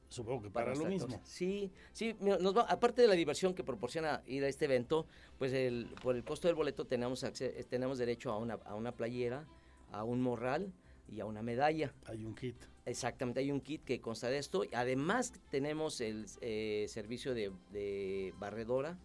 [0.09, 1.21] supongo que para, lo mismo.
[1.23, 5.05] Sí, sí, nos va- aparte de la diversión que proporciona ir a este evento,
[5.37, 7.23] pues el, por el costo del boleto tenemos,
[7.69, 9.45] tenemos derecho a una, a una playera,
[9.91, 10.73] a un morral
[11.07, 11.93] y a una medalla.
[12.07, 12.55] Hay un kit.
[12.85, 14.63] Exactamente, hay un kit que consta de esto.
[14.73, 18.97] Además tenemos el eh, servicio de, de barredora,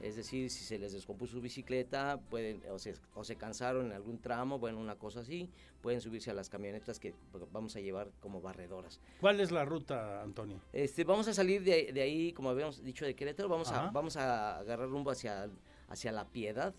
[0.00, 3.92] es decir, si se les descompuso su bicicleta, pueden o se, o se cansaron en
[3.92, 5.48] algún tramo, bueno, una cosa así,
[5.80, 7.14] pueden subirse a las camionetas que
[7.52, 9.00] vamos a llevar como barredoras.
[9.20, 10.60] ¿Cuál es la ruta, Antonio?
[10.72, 14.16] Este, vamos a salir de, de ahí, como habíamos dicho, de Querétaro, vamos a, vamos
[14.16, 15.48] a agarrar rumbo hacia,
[15.88, 16.74] hacia La Piedad,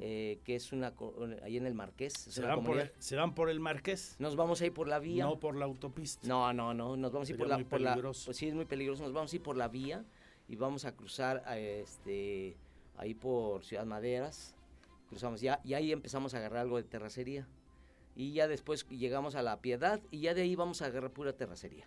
[0.00, 0.92] eh, que es una,
[1.42, 2.12] ahí en el Marqués.
[2.14, 4.16] ¿Se van, por el, se van por el Marqués?
[4.18, 5.24] Nos vamos a ir por la vía.
[5.24, 6.26] No por la autopista.
[6.28, 8.54] No, no, no, nos vamos a ir por la, muy por la- pues sí, es
[8.54, 9.02] muy peligroso.
[9.02, 10.04] Nos vamos a ir por la vía
[10.48, 12.56] y vamos a cruzar a este,
[12.96, 14.54] ahí por Ciudad Maderas.
[15.08, 17.48] Cruzamos ya y ahí empezamos a agarrar algo de terracería.
[18.16, 21.32] Y ya después llegamos a La Piedad y ya de ahí vamos a agarrar pura
[21.32, 21.86] terracería.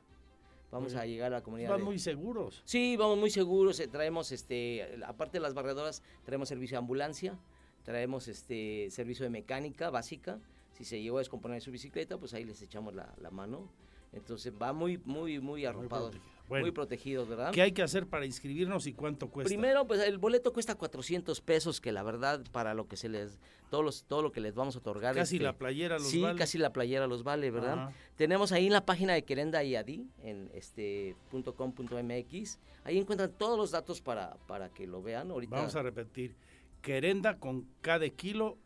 [0.71, 1.69] Vamos a llegar a la comunidad.
[1.69, 2.63] Van de- muy seguros.
[2.65, 3.79] Sí, vamos muy seguros.
[3.79, 7.37] eh, Traemos, este, aparte de las barredoras, traemos servicio de ambulancia,
[7.83, 10.39] traemos este servicio de mecánica básica.
[10.71, 13.69] Si se llegó a descomponer su bicicleta, pues ahí les echamos la, la mano.
[14.13, 16.11] Entonces va muy, muy, muy arropado.
[16.11, 16.33] Muy, protegido.
[16.47, 16.73] Bueno.
[16.73, 17.51] protegidos, ¿verdad?
[17.51, 19.47] ¿Qué hay que hacer para inscribirnos y cuánto cuesta?
[19.47, 23.39] Primero, pues el boleto cuesta 400 pesos, que la verdad, para lo que se les,
[23.71, 25.15] todos los, todo lo que les vamos a otorgar.
[25.15, 26.37] Casi este, la playera los sí, vale.
[26.37, 27.79] casi la playera los vale, ¿verdad?
[27.79, 27.93] Ajá.
[28.15, 31.15] Tenemos ahí en la página de Querenda y Adi, en este
[31.55, 35.31] com mx, ahí encuentran todos los datos para, para que lo vean.
[35.31, 36.35] Ahorita Vamos a repetir.
[36.83, 38.57] Querenda con K de kilo,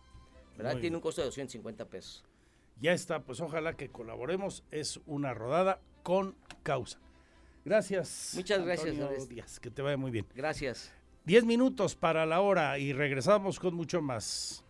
[0.57, 0.73] ¿verdad?
[0.73, 2.25] Muy Tiene un costo de 250 pesos.
[2.81, 4.65] Ya está, pues ojalá que colaboremos.
[4.73, 6.35] Es una rodada con
[6.65, 6.99] causa.
[7.65, 8.33] Gracias.
[8.35, 9.27] Muchas gracias, Antonio.
[9.27, 10.27] Díaz, que te vaya muy bien.
[10.35, 10.93] Gracias.
[11.31, 14.65] Diez minutos para la hora y regresamos con mucho más.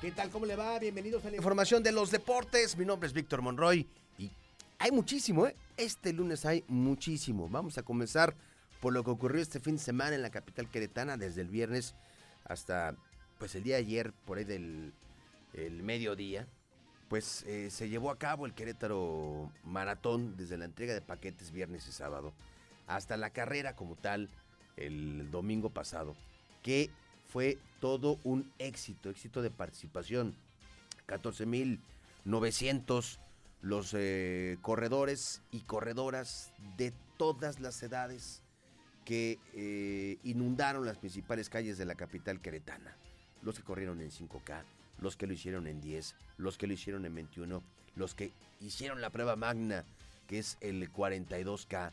[0.00, 0.30] ¿Qué tal?
[0.30, 0.78] ¿Cómo le va?
[0.78, 2.76] Bienvenidos a la información de los deportes.
[2.76, 3.84] Mi nombre es Víctor Monroy
[4.16, 4.30] y
[4.78, 5.56] hay muchísimo, ¿eh?
[5.76, 7.48] Este lunes hay muchísimo.
[7.48, 8.32] Vamos a comenzar
[8.80, 11.96] por lo que ocurrió este fin de semana en la capital queretana, desde el viernes
[12.44, 12.94] hasta
[13.40, 14.92] pues el día de ayer, por ahí del
[15.54, 16.46] el mediodía.
[17.08, 21.88] Pues eh, se llevó a cabo el Querétaro Maratón desde la entrega de paquetes viernes
[21.88, 22.32] y sábado
[22.86, 24.28] hasta la carrera como tal
[24.76, 26.14] el domingo pasado,
[26.62, 26.90] que
[27.28, 30.36] fue todo un éxito, éxito de participación.
[31.08, 33.18] 14.900
[33.62, 38.42] los eh, corredores y corredoras de todas las edades
[39.04, 42.96] que eh, inundaron las principales calles de la capital queretana.
[43.42, 44.62] Los que corrieron en 5K,
[45.00, 47.62] los que lo hicieron en 10, los que lo hicieron en 21,
[47.96, 49.84] los que hicieron la prueba magna,
[50.26, 51.90] que es el 42K.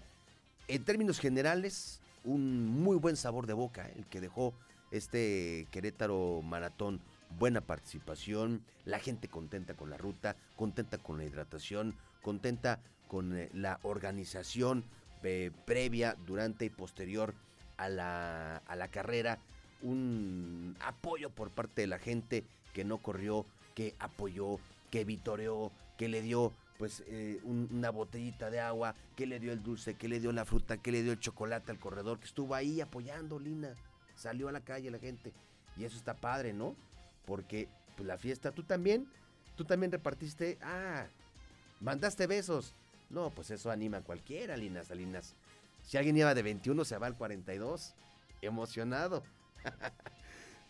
[0.67, 4.53] En términos generales, un muy buen sabor de boca, el que dejó
[4.91, 7.01] este Querétaro Maratón.
[7.37, 12.79] Buena participación, la gente contenta con la ruta, contenta con la hidratación, contenta
[13.09, 14.85] con eh, la organización
[15.23, 17.33] eh, previa, durante y posterior
[17.75, 19.39] a la, a la carrera.
[19.81, 24.59] Un apoyo por parte de la gente que no corrió, que apoyó,
[24.91, 29.63] que vitoreó, que le dio pues eh, una botellita de agua, que le dio el
[29.63, 32.53] dulce, que le dio la fruta, que le dio el chocolate al corredor, que estuvo
[32.53, 33.75] ahí apoyando, Lina.
[34.15, 35.33] Salió a la calle la gente.
[35.75, 36.75] Y eso está padre, ¿no?
[37.25, 39.07] Porque pues, la fiesta, tú también,
[39.55, 41.07] tú también repartiste, ah,
[41.81, 42.73] mandaste besos.
[43.09, 45.35] No, pues eso anima a cualquiera, Lina Salinas.
[45.83, 47.95] Si alguien lleva de 21, se va al 42.
[48.41, 49.23] Emocionado.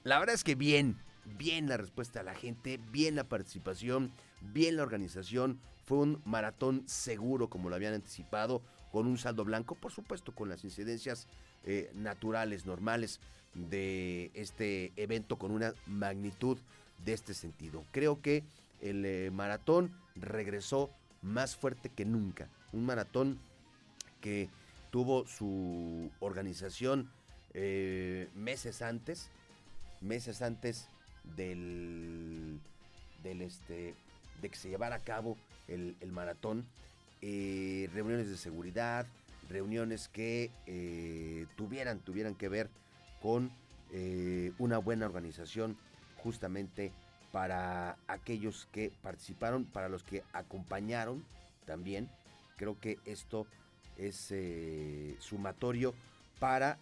[0.04, 0.98] La verdad es que bien,
[1.38, 4.12] bien la respuesta a la gente, bien la participación,
[4.42, 8.62] bien la organización, fue un maratón seguro, como lo habían anticipado,
[8.92, 11.28] con un saldo blanco, por supuesto, con las incidencias
[11.64, 13.20] eh, naturales, normales
[13.54, 16.58] de este evento, con una magnitud
[17.06, 17.86] de este sentido.
[17.92, 18.44] Creo que
[18.82, 22.50] el eh, maratón regresó más fuerte que nunca.
[22.74, 23.40] Un maratón
[24.22, 24.50] que
[24.92, 27.10] tuvo su organización
[27.60, 29.32] eh, meses antes,
[30.00, 30.88] meses antes
[31.36, 32.60] del,
[33.24, 33.96] del este,
[34.44, 36.68] de que se llevara a cabo el, maratón,
[37.24, 39.08] eh, reuniones de seguridad,
[39.50, 42.70] reuniones que eh, tuvieran, tuvieran que ver
[43.24, 43.52] con
[44.60, 45.78] una buena organización
[46.18, 46.92] justamente
[47.32, 51.24] para aquellos que participaron, para los que acompañaron
[51.66, 52.08] también.
[52.58, 53.48] Creo que esto
[53.98, 54.32] es
[55.20, 55.96] sumatorio
[56.40, 56.78] para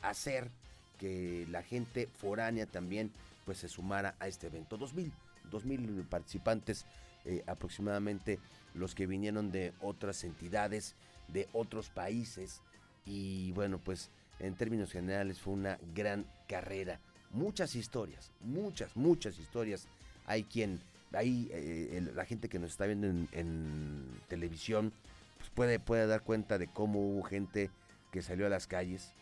[0.00, 0.50] hacer
[0.98, 3.10] que la gente foránea también
[3.44, 4.76] pues se sumara a este evento.
[4.76, 5.12] 2000,
[5.50, 6.86] 2000 participantes
[7.24, 8.38] eh, aproximadamente
[8.74, 10.94] los que vinieron de otras entidades,
[11.28, 12.60] de otros países.
[13.06, 17.00] Y bueno, pues en términos generales fue una gran carrera.
[17.30, 19.88] Muchas historias, muchas, muchas historias.
[20.26, 20.80] Hay quien,
[21.12, 24.92] hay eh, la gente que nos está viendo en, televisión,
[25.38, 27.70] pues puede, puede dar cuenta de cómo hubo gente
[28.10, 29.12] que salió a las calles.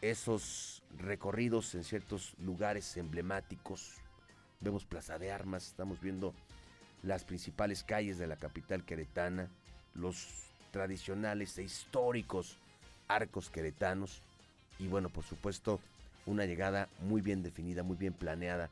[0.00, 3.94] Esos recorridos en ciertos lugares emblemáticos.
[4.60, 6.34] Vemos Plaza de Armas, estamos viendo
[7.02, 9.48] las principales calles de la capital queretana,
[9.94, 10.28] los
[10.70, 12.58] tradicionales e históricos
[13.08, 14.22] arcos queretanos
[14.78, 15.80] y bueno, por supuesto,
[16.26, 18.70] una llegada muy bien definida, muy bien planeada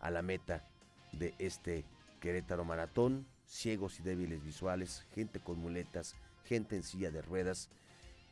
[0.00, 0.64] a la meta
[1.12, 1.84] de este
[2.20, 6.14] Querétaro Maratón, ciegos y débiles visuales, gente con muletas,
[6.46, 7.68] gente en silla de ruedas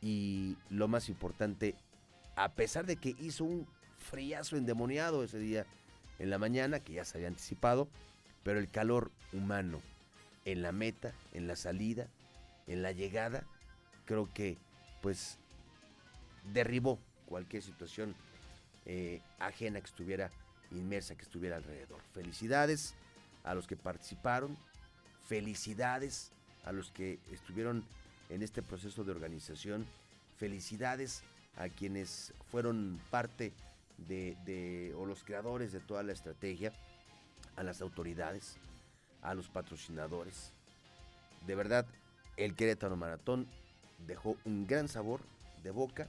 [0.01, 1.75] y lo más importante,
[2.35, 3.67] a pesar de que hizo un
[3.97, 5.65] friazo endemoniado ese día
[6.19, 7.87] en la mañana, que ya se había anticipado,
[8.43, 9.81] pero el calor humano
[10.45, 12.07] en la meta, en la salida,
[12.67, 13.45] en la llegada,
[14.05, 14.57] creo que
[15.01, 15.37] pues
[16.53, 18.15] derribó cualquier situación
[18.85, 20.31] eh, ajena que estuviera
[20.71, 22.01] inmersa, que estuviera alrededor.
[22.13, 22.95] Felicidades
[23.43, 24.57] a los que participaron,
[25.27, 26.31] felicidades
[26.63, 27.83] a los que estuvieron
[28.29, 29.85] en este proceso de organización,
[30.37, 31.23] felicidades
[31.57, 33.53] a quienes fueron parte
[33.97, 36.73] de, o los creadores de toda la estrategia
[37.55, 38.57] a las autoridades,
[39.21, 40.53] a los patrocinadores.
[41.45, 41.85] De verdad,
[42.37, 43.47] el Querétaro Maratón
[44.07, 45.21] dejó un gran sabor
[45.63, 46.07] de boca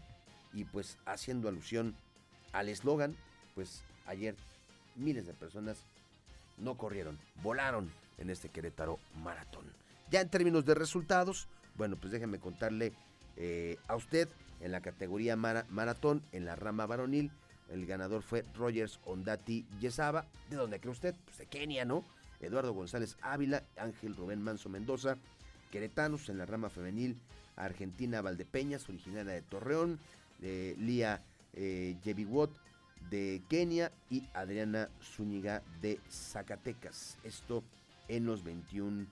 [0.52, 1.94] y pues haciendo alusión
[2.52, 3.16] al eslogan,
[3.54, 4.34] pues ayer
[4.96, 5.84] miles de personas
[6.58, 9.64] no corrieron, volaron en este Querétaro Maratón.
[10.10, 12.92] Ya en términos de resultados, bueno, pues déjenme contarle
[13.36, 14.28] eh, a usted
[14.62, 17.30] en la categoría maratón, en la rama varonil,
[17.70, 20.26] el ganador fue Rogers Ondati Yesaba.
[20.50, 21.14] ¿De dónde cree usted?
[21.24, 22.04] Pues de Kenia, ¿no?
[22.40, 25.16] Eduardo González Ávila, Ángel Rubén Manso Mendoza,
[25.70, 27.16] Queretanos en la rama femenil,
[27.56, 29.98] Argentina Valdepeñas, originaria de Torreón,
[30.40, 31.22] Lía
[31.54, 31.96] eh,
[33.10, 37.18] de Kenia y Adriana Zúñiga de Zacatecas.
[37.24, 37.62] Esto
[38.08, 39.06] en los 21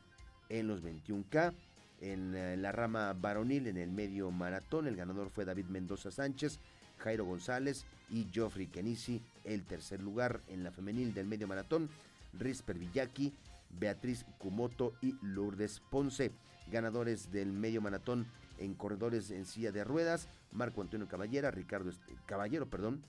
[0.51, 1.55] en los 21K.
[2.01, 6.11] En la, en la rama varonil, en el medio maratón, el ganador fue David Mendoza
[6.11, 6.59] Sánchez,
[6.99, 11.89] Jairo González y Geoffrey Kenisi el tercer lugar en la femenil del medio maratón,
[12.33, 13.33] Risper Villaki,
[13.79, 16.31] Beatriz Kumoto y Lourdes Ponce,
[16.71, 18.27] ganadores del medio maratón
[18.59, 21.91] en corredores en silla de ruedas, Marco Antonio Caballera, Ricardo
[22.27, 23.03] Caballero, perdón,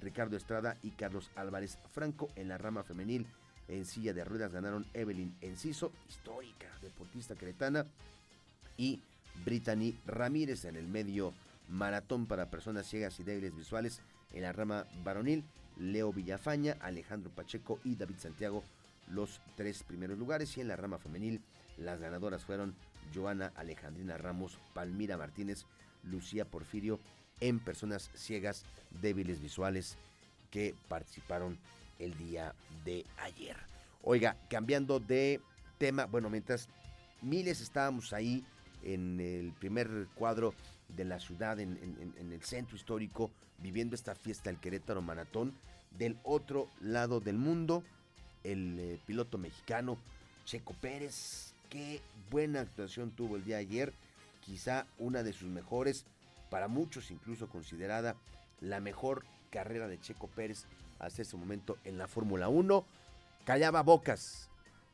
[0.00, 2.28] Ricardo Estrada y Carlos Álvarez Franco.
[2.36, 3.26] En la rama femenil.
[3.68, 7.86] En silla de ruedas ganaron Evelyn Enciso, histórica deportista cretana,
[8.76, 9.00] y
[9.44, 11.32] Brittany Ramírez en el medio
[11.68, 14.02] maratón para personas ciegas y débiles visuales
[14.32, 15.44] en la rama varonil.
[15.78, 18.62] Leo Villafaña, Alejandro Pacheco y David Santiago
[19.08, 21.40] los tres primeros lugares y en la rama femenil
[21.76, 22.74] las ganadoras fueron
[23.14, 25.64] Joana Alejandrina Ramos, Palmira Martínez,
[26.02, 27.00] Lucía Porfirio
[27.40, 28.64] en personas ciegas
[29.00, 29.96] débiles visuales
[30.50, 31.58] que participaron
[31.98, 32.54] el día
[32.84, 33.56] de ayer.
[34.02, 35.40] Oiga, cambiando de
[35.78, 36.68] tema, bueno, mientras
[37.20, 38.44] miles estábamos ahí
[38.82, 40.54] en el primer cuadro
[40.88, 41.78] de la ciudad, en,
[42.18, 45.54] el centro histórico, viviendo esta fiesta del Querétaro Maratón,
[45.90, 47.82] del otro lado del mundo,
[48.44, 49.98] el eh, piloto mexicano
[50.44, 53.92] Checo Pérez, qué buena actuación tuvo el día de ayer,
[54.44, 56.04] quizá una de sus mejores,
[56.50, 58.16] para muchos incluso considerada
[58.60, 60.66] la mejor carrera de Checo Pérez
[60.98, 62.84] hasta ese momento en la Fórmula 1.
[63.44, 64.48] Callaba bocas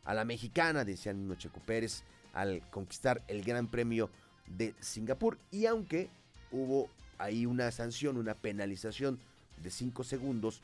[0.05, 2.03] a la mexicana, decía mismo Checo Pérez,
[2.33, 4.11] al conquistar el Gran Premio
[4.47, 5.39] de Singapur.
[5.51, 6.09] Y aunque
[6.51, 9.18] hubo ahí una sanción, una penalización
[9.62, 10.62] de 5 segundos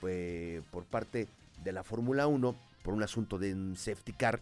[0.00, 1.28] pues, por parte
[1.62, 4.40] de la Fórmula 1 por un asunto de un safety car,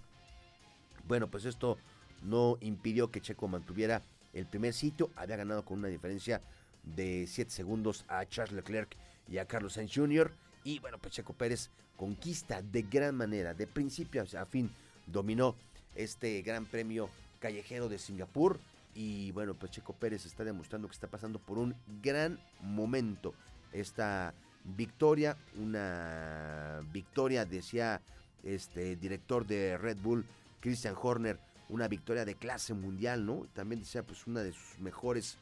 [1.07, 1.79] bueno, pues esto
[2.23, 4.03] no impidió que Checo mantuviera
[4.33, 5.11] el primer sitio.
[5.17, 6.41] Había ganado con una diferencia
[6.83, 8.97] de 7 segundos a Charles Leclerc
[9.29, 10.33] y a Carlos Sainz Jr.
[10.65, 14.71] Y bueno, pues Checo Pérez conquista de gran manera, de principio a fin,
[15.07, 15.55] dominó
[15.95, 17.09] este gran premio
[17.41, 18.59] callejero de Singapur.
[18.95, 23.35] Y bueno, pues Checo Pérez está demostrando que está pasando por un gran momento.
[23.73, 24.35] Esta
[24.65, 28.01] victoria, una victoria, decía
[28.45, 30.25] este director de Red Bull,
[30.61, 31.39] Christian Horner,
[31.69, 33.47] una victoria de clase mundial, ¿no?
[33.55, 35.39] También decía, pues una de sus mejores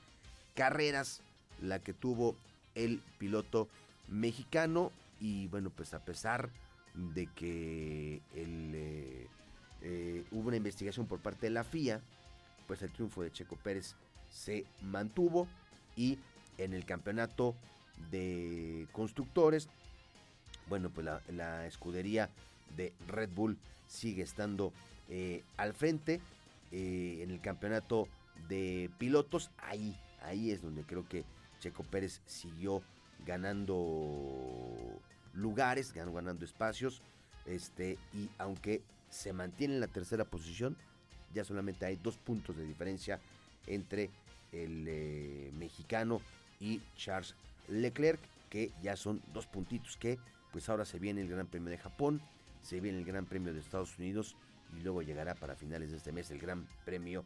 [0.54, 1.20] carreras,
[1.60, 2.36] la que tuvo
[2.74, 3.68] el piloto
[4.08, 4.92] mexicano.
[5.20, 6.50] Y bueno, pues a pesar
[6.94, 9.26] de que eh,
[9.82, 12.00] eh, hubo una investigación por parte de la FIA,
[12.66, 13.94] pues el triunfo de Checo Pérez
[14.30, 15.46] se mantuvo
[15.96, 16.18] y
[16.58, 17.54] en el campeonato
[18.10, 19.68] de constructores,
[20.68, 22.30] bueno, pues la, escudería
[22.76, 24.72] de Red Bull sigue estando
[25.08, 26.20] eh, al frente.
[26.70, 28.08] en el campeonato
[28.48, 31.24] de pilotos, ahí, ahí es donde creo que
[31.60, 32.82] Checo Pérez siguió
[33.26, 35.00] ganando
[35.32, 37.02] lugares, ganó ganando espacios.
[37.46, 38.82] Este, y aunque
[39.12, 40.76] se mantiene en la tercera posición,
[41.34, 43.20] ya solamente hay dos puntos de diferencia
[43.66, 44.10] entre
[44.52, 46.20] el eh, mexicano
[46.60, 47.34] y Charles
[47.68, 50.18] Leclerc, que ya son dos puntitos que
[50.50, 52.22] pues ahora se viene el Gran Premio de Japón,
[52.62, 54.34] se viene el Gran Premio de Estados Unidos
[54.78, 57.24] y luego llegará para finales de este mes el Gran Premio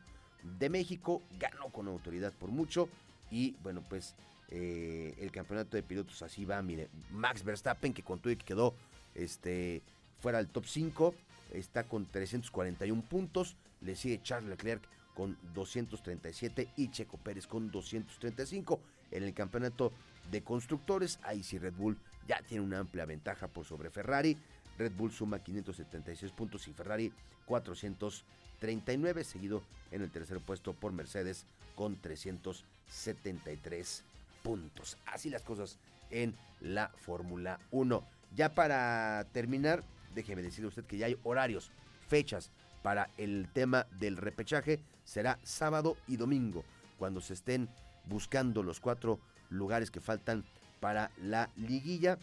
[0.59, 1.23] de México.
[1.39, 2.89] Ganó con autoridad por mucho
[3.31, 4.17] y bueno pues
[4.49, 8.75] eh, el campeonato de pilotos así va, mire, Max Verstappen que contó y que quedó
[9.15, 9.83] este,
[10.19, 11.15] fuera del top 5,
[11.53, 14.83] está con 341 puntos, le sigue Charles Leclerc
[15.15, 18.81] con 237 y Checo Pérez con 235.
[19.13, 19.93] En el campeonato
[20.31, 21.97] de constructores, ahí sí Red Bull
[22.29, 24.37] ya tiene una amplia ventaja por sobre Ferrari.
[24.79, 27.13] Red Bull suma 576 puntos y Ferrari
[27.47, 34.05] 439, seguido en el tercer puesto por Mercedes con 373
[34.43, 34.99] puntos.
[35.07, 35.79] Así las cosas
[36.11, 38.05] en la Fórmula 1.
[38.35, 39.83] Ya para terminar,
[40.17, 41.71] déjeme decirle usted que ya hay horarios,
[42.09, 42.51] fechas
[42.83, 44.81] para el tema del repechaje.
[45.05, 46.65] Será sábado y domingo,
[46.99, 47.69] cuando se estén
[48.07, 50.45] buscando los cuatro lugares que faltan
[50.81, 52.19] para la liguilla.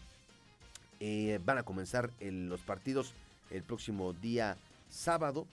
[0.99, 3.13] Eh, van a comenzar los partidos
[3.51, 4.57] el próximo día
[4.89, 5.47] sábado,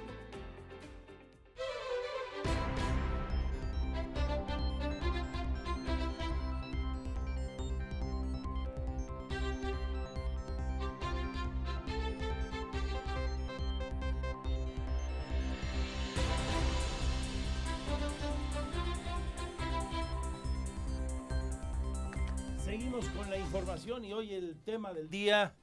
[24.66, 25.54] Tema del día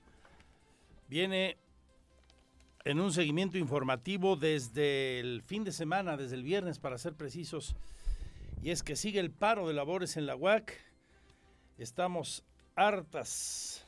[1.09, 1.57] viene
[2.85, 7.75] en un seguimiento informativo desde el fin de semana, desde el viernes para ser precisos,
[8.61, 10.79] y es que sigue el paro de labores en la UAC.
[11.77, 12.45] Estamos
[12.75, 13.85] hartas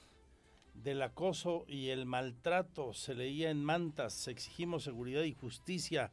[0.73, 6.11] del acoso y el maltrato, se leía en mantas, exigimos seguridad y justicia.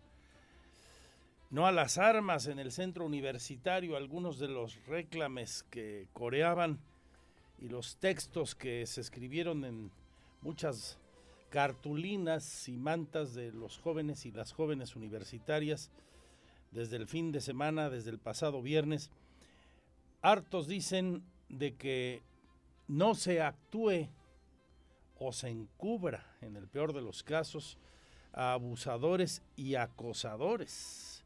[1.51, 6.79] No a las armas en el centro universitario, algunos de los reclames que coreaban
[7.63, 9.93] y los textos que se escribieron en
[10.41, 10.99] muchas
[11.49, 15.93] cartulinas y mantas de los jóvenes y las jóvenes universitarias
[16.73, 19.13] desde el fin de semana, desde el pasado viernes.
[20.23, 22.23] Hartos dicen de que
[22.89, 24.09] no se actúe
[25.19, 27.79] o se encubra, en el peor de los casos,
[28.33, 31.25] a abusadores y acosadores.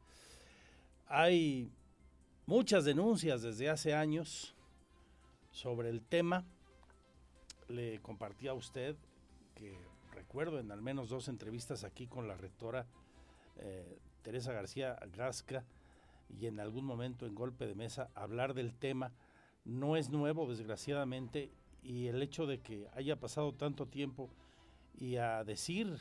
[1.07, 1.72] Hay
[2.45, 4.55] muchas denuncias desde hace años
[5.57, 6.44] sobre el tema.
[7.68, 8.94] Le compartí a usted
[9.54, 9.80] que
[10.12, 12.86] recuerdo en al menos dos entrevistas aquí con la rectora
[13.57, 15.64] eh, Teresa García Gasca
[16.28, 19.14] y en algún momento en golpe de mesa hablar del tema.
[19.64, 21.50] No es nuevo, desgraciadamente,
[21.82, 24.28] y el hecho de que haya pasado tanto tiempo
[24.94, 25.96] y a decir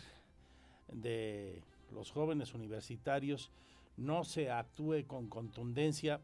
[0.92, 3.52] de los jóvenes universitarios
[3.96, 6.20] no se actúe con contundencia,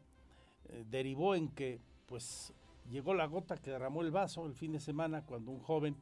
[0.66, 2.52] eh, derivó en que pues
[2.92, 5.96] llegó la gota que derramó el vaso el fin de semana cuando un joven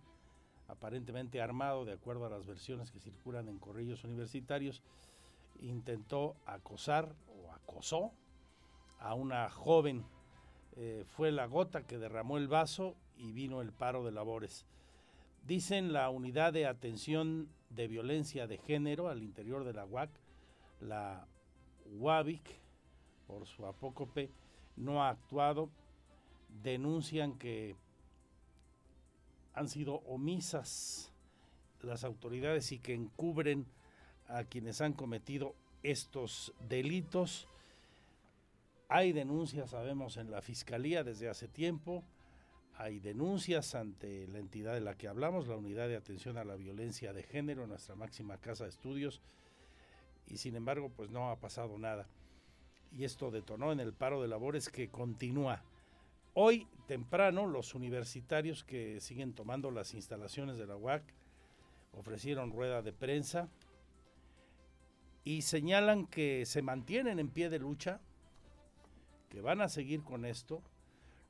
[0.68, 4.82] aparentemente armado, de acuerdo a las versiones que circulan en corrillos universitarios,
[5.60, 8.12] intentó acosar o acosó
[8.98, 10.04] a una joven.
[10.76, 14.66] Eh, fue la gota que derramó el vaso y vino el paro de labores.
[15.46, 20.10] Dicen la unidad de atención de violencia de género al interior de la UAC,
[20.80, 21.26] la
[21.86, 22.42] UAVIC,
[23.26, 24.30] por su apócope,
[24.76, 25.70] no ha actuado.
[26.62, 27.76] Denuncian que
[29.54, 31.12] han sido omisas
[31.82, 33.66] las autoridades y que encubren
[34.28, 37.48] a quienes han cometido estos delitos.
[38.88, 42.04] Hay denuncias, sabemos, en la Fiscalía desde hace tiempo.
[42.76, 46.56] Hay denuncias ante la entidad de la que hablamos, la Unidad de Atención a la
[46.56, 49.20] Violencia de Género, nuestra máxima casa de estudios,
[50.26, 52.06] y sin embargo, pues no ha pasado nada.
[52.96, 55.62] Y esto detonó en el paro de labores que continúa.
[56.42, 61.02] Hoy temprano, los universitarios que siguen tomando las instalaciones de la UAC
[61.92, 63.50] ofrecieron rueda de prensa
[65.22, 68.00] y señalan que se mantienen en pie de lucha,
[69.28, 70.62] que van a seguir con esto.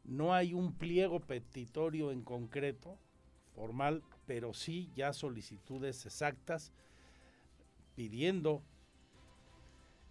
[0.05, 2.97] No hay un pliego petitorio en concreto,
[3.57, 6.73] formal, pero sí ya solicitudes exactas
[7.97, 8.63] pidiendo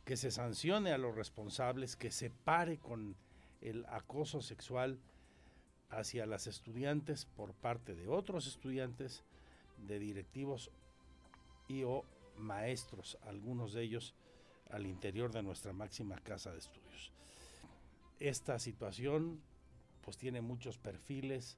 [0.03, 3.15] que se sancione a los responsables, que se pare con
[3.61, 4.99] el acoso sexual
[5.89, 9.23] hacia las estudiantes por parte de otros estudiantes,
[9.87, 10.71] de directivos
[11.67, 12.03] y o
[12.37, 14.13] maestros, algunos de ellos
[14.69, 17.11] al interior de nuestra máxima casa de estudios.
[18.19, 19.41] Esta situación
[20.03, 21.57] pues tiene muchos perfiles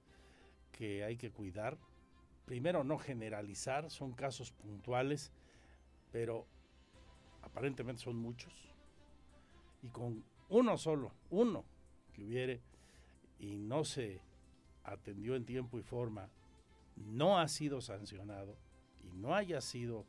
[0.71, 1.77] que hay que cuidar.
[2.45, 5.31] Primero no generalizar, son casos puntuales,
[6.11, 6.45] pero
[7.41, 8.53] aparentemente son muchos.
[9.81, 11.65] Y con uno solo, uno
[12.11, 12.61] que hubiere
[13.39, 14.21] y no se
[14.83, 16.29] atendió en tiempo y forma,
[16.95, 18.55] no ha sido sancionado
[19.03, 20.05] y no haya sido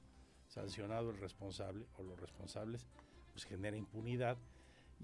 [0.49, 2.87] sancionado el responsable o los responsables,
[3.33, 4.37] pues genera impunidad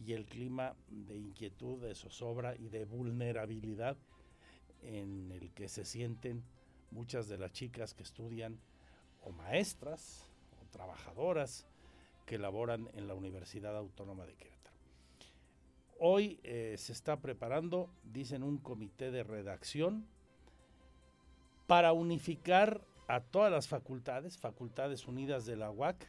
[0.07, 3.97] y el clima de inquietud, de zozobra y de vulnerabilidad
[4.83, 6.45] en el que se sienten
[6.91, 8.59] muchas de las chicas que estudian
[9.23, 10.25] o maestras
[10.63, 11.67] o trabajadoras
[12.27, 14.58] que laboran en la Universidad Autónoma de Querétaro.
[15.99, 20.07] Hoy eh, se está preparando, dicen, un comité de redacción
[21.67, 26.07] para unificar a todas las facultades, facultades unidas de la UAC,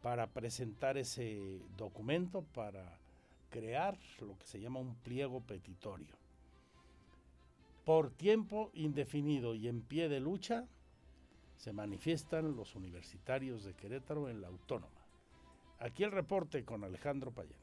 [0.00, 2.98] para presentar ese documento, para
[3.50, 6.16] crear lo que se llama un pliego petitorio.
[7.84, 10.66] Por tiempo indefinido y en pie de lucha
[11.56, 15.06] se manifiestan los universitarios de Querétaro en la autónoma.
[15.78, 17.61] Aquí el reporte con Alejandro Payán.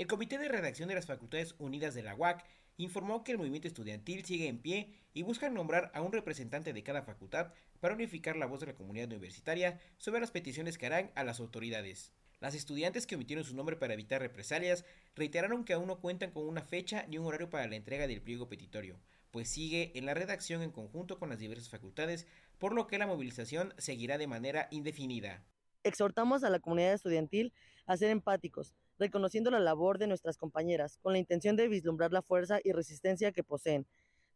[0.00, 2.42] El Comité de Redacción de las Facultades Unidas de la UAC
[2.78, 6.82] informó que el movimiento estudiantil sigue en pie y busca nombrar a un representante de
[6.82, 11.10] cada facultad para unificar la voz de la comunidad universitaria sobre las peticiones que harán
[11.16, 12.14] a las autoridades.
[12.40, 14.86] Las estudiantes que omitieron su nombre para evitar represalias
[15.16, 18.22] reiteraron que aún no cuentan con una fecha ni un horario para la entrega del
[18.22, 18.98] pliego petitorio,
[19.30, 22.26] pues sigue en la redacción en conjunto con las diversas facultades,
[22.56, 25.44] por lo que la movilización seguirá de manera indefinida.
[25.82, 27.52] Exhortamos a la comunidad estudiantil
[27.84, 32.22] a ser empáticos, reconociendo la labor de nuestras compañeras, con la intención de vislumbrar la
[32.22, 33.84] fuerza y resistencia que poseen,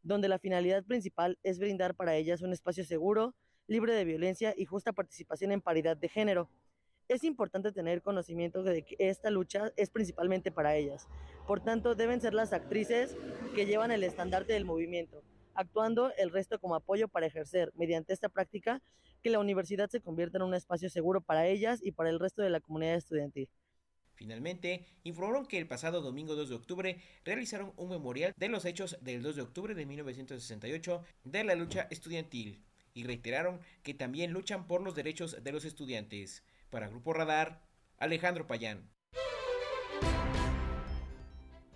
[0.03, 3.37] donde la finalidad principal es brindar para ellas un espacio seguro,
[3.69, 6.51] libre de violencia y justa participación en paridad de género
[7.09, 11.07] es importante tener conocimiento de que esta lucha es principalmente para ellas.
[11.47, 13.17] Por tanto, deben ser las actrices
[13.55, 15.23] que llevan el estandarte del movimiento,
[15.55, 18.81] actuando el resto como apoyo para ejercer, mediante esta práctica,
[19.23, 22.43] que la universidad se convierta en un espacio seguro para ellas y para el resto
[22.43, 23.49] de la comunidad estudiantil.
[24.15, 28.97] Finalmente, informaron que el pasado domingo 2 de octubre realizaron un memorial de los hechos
[29.01, 32.63] del 2 de octubre de 1968 de la lucha estudiantil
[32.95, 36.45] y reiteraron que también luchan por los derechos de los estudiantes.
[36.71, 37.61] Para Grupo Radar,
[37.99, 38.89] Alejandro Payán.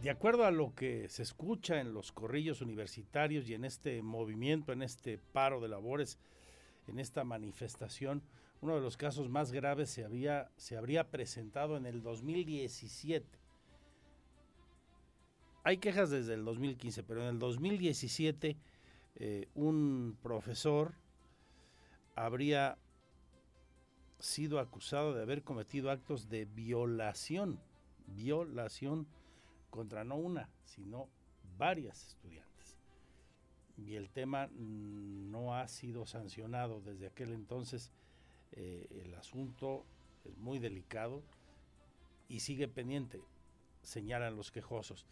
[0.01, 4.73] De acuerdo a lo que se escucha en los corrillos universitarios y en este movimiento,
[4.73, 6.21] en este paro de labores,
[6.87, 8.23] en esta manifestación,
[8.61, 13.27] uno de los casos más graves se, había, se habría presentado en el 2017.
[15.65, 18.57] Hay quejas desde el 2015, pero en el 2017
[19.17, 20.95] eh, un profesor
[22.15, 22.79] habría
[24.19, 27.61] sido acusado de haber cometido actos de violación,
[28.07, 29.07] violación
[29.71, 31.09] contra no una, sino
[31.57, 32.77] varias estudiantes.
[33.77, 37.93] Y el tema no ha sido sancionado desde aquel entonces.
[38.53, 39.85] Eh, el asunto
[40.25, 41.23] es muy delicado
[42.29, 43.23] y sigue pendiente,
[43.83, 45.07] señalan los quejosos.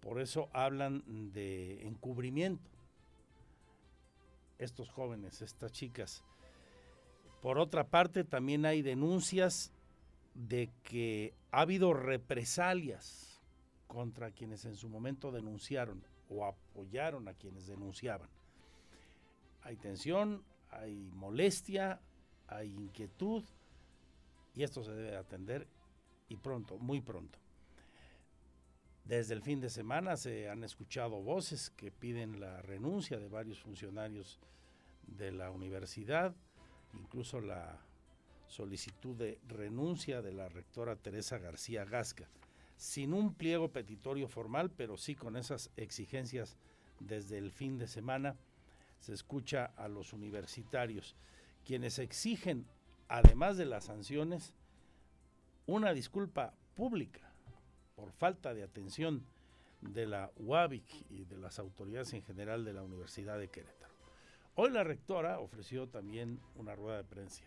[0.00, 1.02] Por eso hablan
[1.32, 2.70] de encubrimiento.
[4.58, 6.24] Estos jóvenes, estas chicas,
[7.40, 9.72] por otra parte, también hay denuncias
[10.34, 13.40] de que ha habido represalias
[13.88, 18.28] contra quienes en su momento denunciaron o apoyaron a quienes denunciaban.
[19.62, 22.00] Hay tensión, hay molestia,
[22.56, 23.44] hay inquietud
[24.54, 25.66] y esto se debe atender
[26.28, 27.38] y pronto, muy pronto.
[29.04, 33.60] Desde el fin de semana se han escuchado voces que piden la renuncia de varios
[33.60, 34.38] funcionarios
[35.06, 36.34] de la universidad
[36.94, 37.78] incluso la
[38.46, 42.28] solicitud de renuncia de la rectora Teresa García Gasca,
[42.76, 46.56] sin un pliego petitorio formal, pero sí con esas exigencias
[47.00, 48.36] desde el fin de semana,
[49.00, 51.16] se escucha a los universitarios,
[51.64, 52.66] quienes exigen,
[53.08, 54.54] además de las sanciones,
[55.66, 57.32] una disculpa pública
[57.94, 59.24] por falta de atención
[59.80, 63.92] de la UABIC y de las autoridades en general de la Universidad de Querétaro.
[64.54, 67.44] Hoy la rectora ofreció también una rueda de prensa,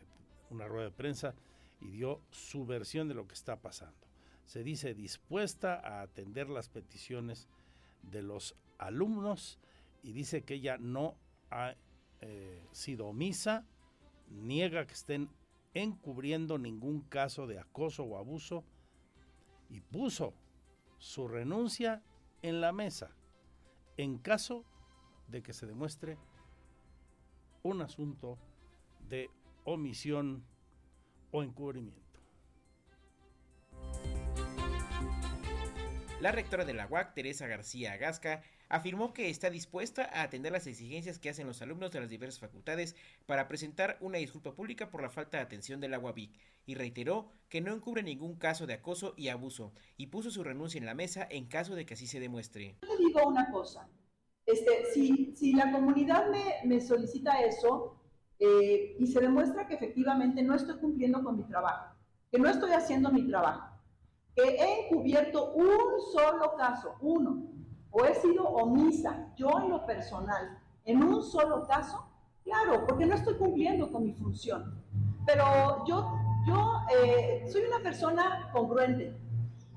[0.49, 1.35] una rueda de prensa
[1.79, 4.07] y dio su versión de lo que está pasando.
[4.45, 7.47] Se dice dispuesta a atender las peticiones
[8.03, 9.59] de los alumnos
[10.03, 11.15] y dice que ella no
[11.49, 11.75] ha
[12.21, 13.65] eh, sido omisa,
[14.29, 15.29] niega que estén
[15.73, 18.63] encubriendo ningún caso de acoso o abuso
[19.69, 20.33] y puso
[20.97, 22.01] su renuncia
[22.41, 23.11] en la mesa
[23.97, 24.65] en caso
[25.27, 26.17] de que se demuestre
[27.63, 28.37] un asunto
[29.09, 29.29] de
[29.63, 30.43] omisión
[31.31, 32.04] o encubrimiento.
[36.25, 40.65] La rectora de la UAC, Teresa García Agasca, afirmó que está dispuesta a atender las
[40.65, 42.95] exigencias que hacen los alumnos de las diversas facultades
[43.27, 46.31] para presentar una disculpa pública por la falta de atención de la UABIC
[46.65, 50.79] y reiteró que no encubre ningún caso de acoso y abuso y puso su renuncia
[50.79, 52.79] en la mesa en caso de que así se demuestre.
[52.81, 53.87] Yo digo una cosa,
[54.47, 58.01] este, si, si la comunidad me, me solicita eso
[58.39, 61.95] eh, y se demuestra que efectivamente no estoy cumpliendo con mi trabajo,
[62.31, 63.74] que no estoy haciendo mi trabajo,
[64.35, 67.43] que he encubierto un solo caso, uno,
[67.89, 72.05] o he sido omisa, yo en lo personal, en un solo caso,
[72.43, 74.83] claro, porque no estoy cumpliendo con mi función.
[75.25, 76.11] Pero yo,
[76.45, 79.15] yo eh, soy una persona congruente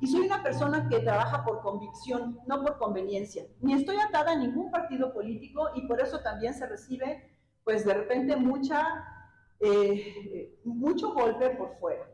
[0.00, 3.46] y soy una persona que trabaja por convicción, no por conveniencia.
[3.60, 7.94] Ni estoy atada a ningún partido político y por eso también se recibe, pues de
[7.94, 8.36] repente,
[9.60, 12.04] eh, mucho golpe por fuera.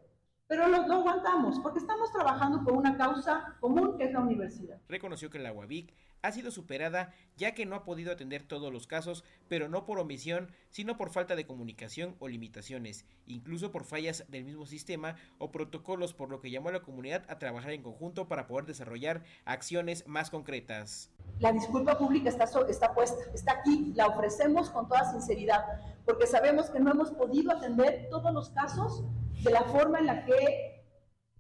[0.55, 4.79] Pero lo, lo, aguantamos porque estamos trabajando por una causa común que es la universidad.
[4.89, 5.93] Reconoció que la UABIC
[6.23, 9.99] ha sido superada ya que no ha podido atender todos los casos, pero no por
[9.99, 15.51] omisión, sino por falta de comunicación o limitaciones, incluso por fallas del mismo sistema o
[15.51, 19.25] protocolos, por lo que llamó a la comunidad a trabajar en conjunto para poder desarrollar
[19.45, 21.11] acciones más concretas.
[21.41, 25.65] La disculpa pública está, está puesta, está aquí, la ofrecemos con toda sinceridad,
[26.05, 29.03] porque sabemos que no hemos podido atender todos los casos
[29.45, 30.87] de la forma en la que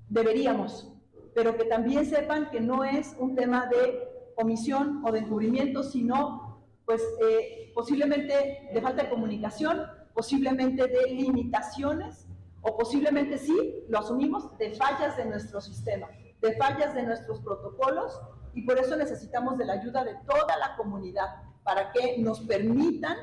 [0.08, 0.92] deberíamos,
[1.34, 6.62] pero que también sepan que no es un tema de omisión o de encubrimiento, sino
[6.84, 9.82] pues eh, posiblemente de falta de comunicación,
[10.12, 12.28] posiblemente de limitaciones
[12.60, 16.08] o posiblemente sí, lo asumimos, de fallas de nuestro sistema,
[16.40, 18.20] de fallas de nuestros protocolos
[18.52, 23.16] y por eso necesitamos de la ayuda de toda la comunidad para que nos permitan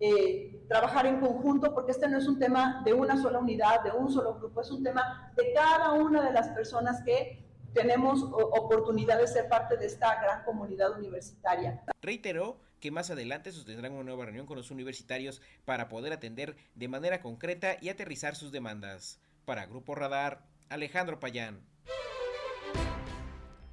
[0.00, 3.90] eh, trabajar en conjunto, porque este no es un tema de una sola unidad, de
[3.90, 7.44] un solo grupo, es un tema de cada una de las personas que
[7.74, 11.82] tenemos oportunidad de ser parte de esta gran comunidad universitaria.
[12.00, 16.88] Reiteró que más adelante sostendrán una nueva reunión con los universitarios para poder atender de
[16.88, 19.20] manera concreta y aterrizar sus demandas.
[19.44, 21.60] Para Grupo Radar, Alejandro Payán.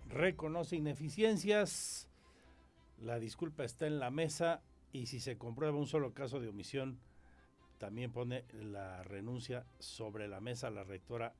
[0.07, 2.07] Reconoce ineficiencias,
[2.97, 4.61] la disculpa está en la mesa
[4.95, 6.97] y si se comprueba un solo caso de omisión,
[7.79, 11.33] también pone la renuncia sobre la mesa la rectora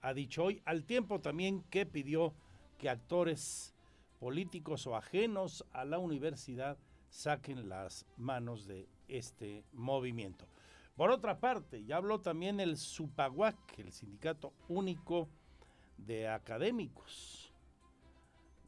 [0.00, 2.32] ha dicho hoy, al tiempo también que pidió
[2.78, 3.74] que actores
[4.20, 6.78] políticos o ajenos a la universidad
[7.10, 10.46] saquen las manos de este movimiento.
[10.96, 15.28] Por otra parte, ya habló también el SUPAGUAC, el Sindicato Único
[15.98, 17.52] de Académicos,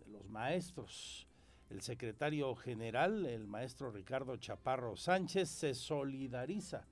[0.04, 1.28] de los maestros.
[1.72, 6.86] El secretario general, el maestro Ricardo Chaparro Sánchez, se solidariza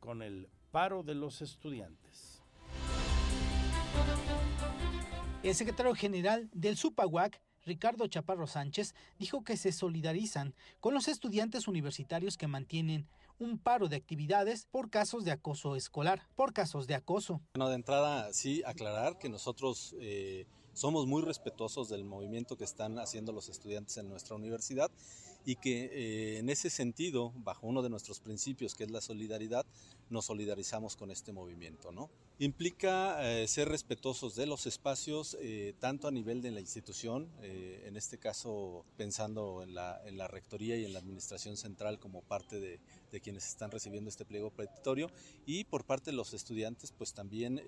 [0.00, 2.42] con el paro de los estudiantes.
[5.42, 11.68] El secretario general del SUPAGUAC, Ricardo Chaparro Sánchez, dijo que se solidarizan con los estudiantes
[11.68, 13.06] universitarios que mantienen
[13.38, 17.42] un paro de actividades por casos de acoso escolar, por casos de acoso.
[17.54, 22.98] Bueno, de entrada sí aclarar que nosotros eh, somos muy respetuosos del movimiento que están
[22.98, 24.90] haciendo los estudiantes en nuestra universidad
[25.44, 29.66] y que eh, en ese sentido, bajo uno de nuestros principios que es la solidaridad,
[30.08, 31.92] nos solidarizamos con este movimiento.
[31.92, 32.10] ¿no?
[32.42, 37.96] Implica eh, ser respetuosos de los espacios, eh, tanto a nivel de la institución, en
[37.96, 42.80] este caso pensando en la, rectoría y en la administración central como parte de,
[43.20, 45.08] quienes están recibiendo este pliego petitorio,
[45.46, 47.62] y por parte de los estudiantes, pues también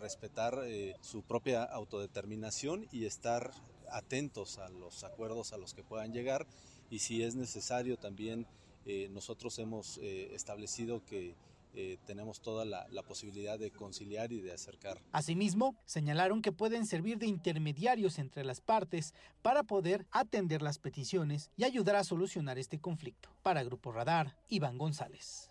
[0.00, 0.62] respetar
[1.00, 3.50] su propia autodeterminación y estar
[3.90, 6.46] atentos a los acuerdos a los que puedan llegar.
[6.88, 8.46] Y si es necesario también
[8.86, 11.34] eh, nosotros hemos eh, establecido que
[11.76, 15.02] eh, tenemos toda la, la, posibilidad de conciliar y de acercar.
[15.10, 19.12] Asimismo, señalaron que pueden servir de intermediarios entre las partes
[19.42, 23.28] para poder atender las peticiones y ayudar a solucionar este conflicto.
[23.42, 25.50] Para Grupo Radar, Iván González.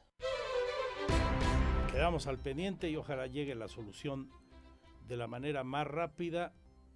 [1.92, 4.32] Quedamos al pendiente y ojalá llegue la solución
[5.08, 6.54] de la manera más rápida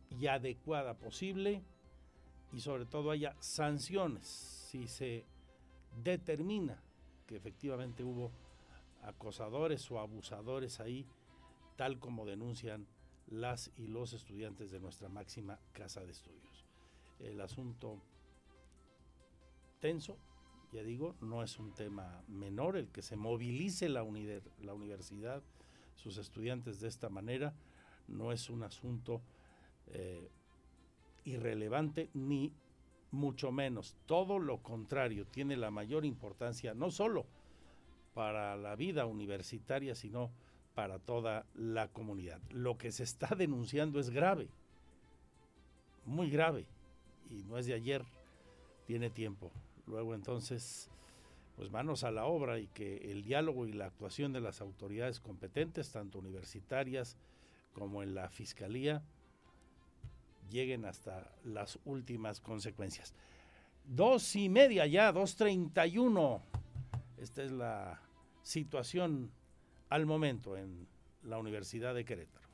[0.10, 1.64] y adecuada posible
[2.54, 5.26] y sobre todo haya sanciones si se
[6.02, 6.82] determina
[7.26, 8.32] que efectivamente hubo
[9.08, 11.08] acosadores o abusadores ahí,
[11.76, 12.88] tal como denuncian
[13.28, 16.66] las y los estudiantes de nuestra máxima casa de estudios.
[17.20, 18.02] El asunto
[19.80, 20.18] tenso,
[20.72, 24.06] ya digo, no es un tema menor el que se movilice la,
[24.62, 25.42] la universidad,
[25.96, 27.54] sus estudiantes de esta manera,
[28.08, 29.22] no es un asunto
[29.88, 30.30] eh,
[31.24, 32.54] irrelevante ni
[33.12, 33.96] mucho menos.
[34.06, 37.26] Todo lo contrario, tiene la mayor importancia no solo
[38.18, 40.32] para la vida universitaria, sino
[40.74, 42.42] para toda la comunidad.
[42.50, 44.48] Lo que se está denunciando es grave,
[46.04, 46.66] muy grave,
[47.30, 48.04] y no es de ayer,
[48.88, 49.52] tiene tiempo.
[49.86, 50.90] Luego entonces,
[51.58, 55.20] pues manos a la obra y que el diálogo y la actuación de las autoridades
[55.20, 57.18] competentes, tanto universitarias
[57.76, 59.04] como en la fiscalía,
[60.50, 63.14] lleguen hasta las últimas consecuencias.
[63.86, 66.42] Dos y media ya, dos treinta y uno.
[67.20, 68.02] Esta es la
[68.48, 69.32] situación
[69.90, 70.88] al momento en
[71.24, 72.48] la Universidad de Querétaro.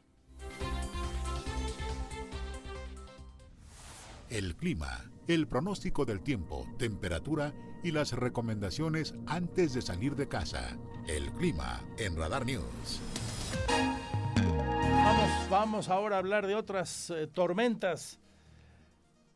[4.29, 7.53] El clima, el pronóstico del tiempo, temperatura
[7.83, 10.75] y las recomendaciones antes de salir de casa.
[11.07, 12.99] El clima en Radar News.
[14.79, 18.19] Vamos, vamos ahora a hablar de otras eh, tormentas.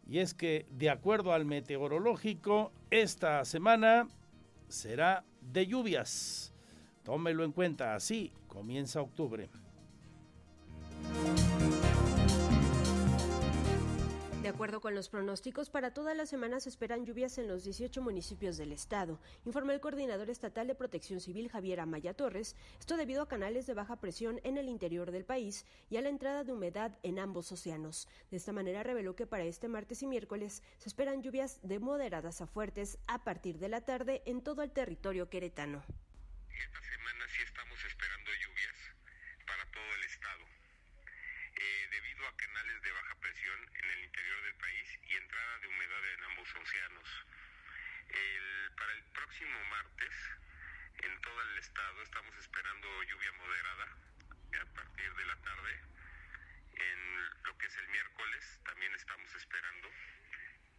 [0.07, 4.07] Y es que, de acuerdo al meteorológico, esta semana
[4.69, 6.53] será de lluvias.
[7.03, 9.49] Tómelo en cuenta, así comienza octubre.
[14.57, 18.57] Acuerdo con los pronósticos, para toda la semana se esperan lluvias en los 18 municipios
[18.57, 23.27] del estado, informó el coordinador estatal de protección civil Javier Amaya Torres, esto debido a
[23.27, 26.97] canales de baja presión en el interior del país y a la entrada de humedad
[27.03, 28.07] en ambos océanos.
[28.31, 32.41] De esta manera reveló que para este martes y miércoles se esperan lluvias de moderadas
[32.41, 35.83] a fuertes a partir de la tarde en todo el territorio queretano.
[36.49, 38.75] Esta semana sí estamos esperando lluvias
[39.45, 40.43] para todo el estado,
[41.57, 45.67] eh, debido a canales de baja presión en el interior del país y entrada de
[45.67, 47.09] humedad en ambos océanos.
[48.09, 49.03] El- para el
[49.37, 50.15] próximo martes,
[51.03, 53.85] en todo el estado, estamos esperando lluvia moderada
[54.61, 55.79] a partir de la tarde.
[56.73, 59.89] En lo que es el miércoles, también estamos esperando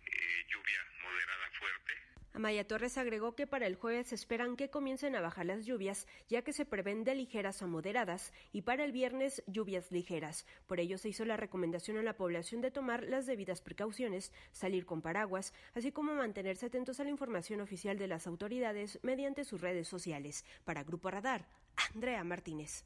[0.07, 2.18] eh, lluvia moderada fuerte.
[2.39, 6.43] Amaya Torres agregó que para el jueves esperan que comiencen a bajar las lluvias, ya
[6.43, 10.47] que se prevén de ligeras a moderadas, y para el viernes lluvias ligeras.
[10.69, 14.87] Por ello se hizo la recomendación a la población de tomar las debidas precauciones, salir
[14.87, 19.61] con paraguas, así como mantenerse atentos a la información oficial de las autoridades mediante sus
[19.61, 20.45] redes sociales.
[20.65, 21.49] Para Grupo Radar,
[21.93, 22.85] Andrea Martínez.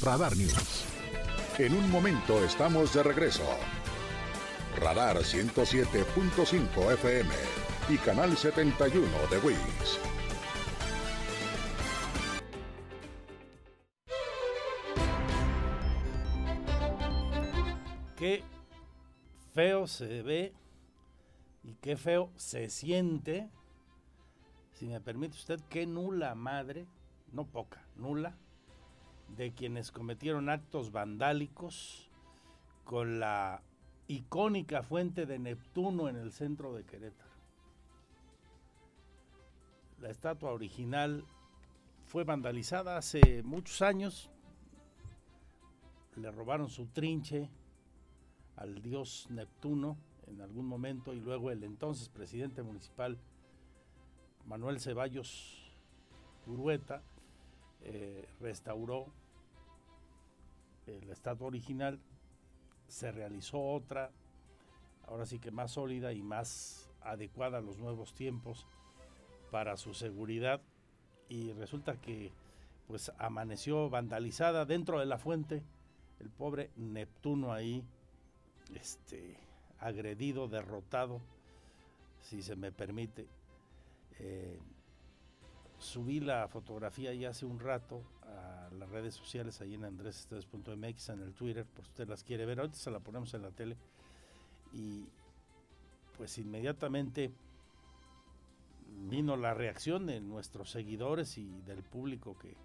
[0.00, 0.91] Radar News.
[1.58, 3.44] En un momento estamos de regreso.
[4.80, 7.30] Radar 107.5 FM
[7.90, 10.00] y Canal 71 de WIS.
[18.16, 18.42] Qué
[19.52, 20.54] feo se ve
[21.62, 23.50] y qué feo se siente,
[24.72, 26.86] si me permite usted, qué nula madre,
[27.30, 28.38] no poca, nula,
[29.36, 32.10] de quienes cometieron actos vandálicos
[32.84, 33.62] con la
[34.08, 37.30] icónica fuente de Neptuno en el centro de Querétaro.
[40.00, 41.24] La estatua original
[42.06, 44.30] fue vandalizada hace muchos años.
[46.16, 47.48] Le robaron su trinche
[48.56, 49.96] al dios Neptuno
[50.26, 53.18] en algún momento y luego el entonces presidente municipal
[54.46, 55.72] Manuel Ceballos
[56.46, 57.02] Urueta
[57.80, 59.06] eh, restauró
[60.86, 62.00] la estatua original,
[62.88, 64.10] se realizó otra,
[65.06, 68.66] ahora sí que más sólida y más adecuada a los nuevos tiempos
[69.50, 70.60] para su seguridad.
[71.28, 72.32] Y resulta que
[72.86, 75.62] pues amaneció vandalizada dentro de la fuente
[76.20, 77.84] el pobre Neptuno ahí
[78.74, 79.36] este
[79.80, 81.20] agredido derrotado
[82.20, 83.26] si se me permite
[84.18, 84.58] Eh,
[85.82, 91.20] subí la fotografía ya hace un rato a las redes sociales ahí en andresesteves.mx en
[91.20, 93.76] el Twitter por si usted las quiere ver ahorita se la ponemos en la tele
[94.72, 95.04] y
[96.16, 97.32] pues inmediatamente
[99.08, 102.56] vino la reacción de nuestros seguidores y del público que eh,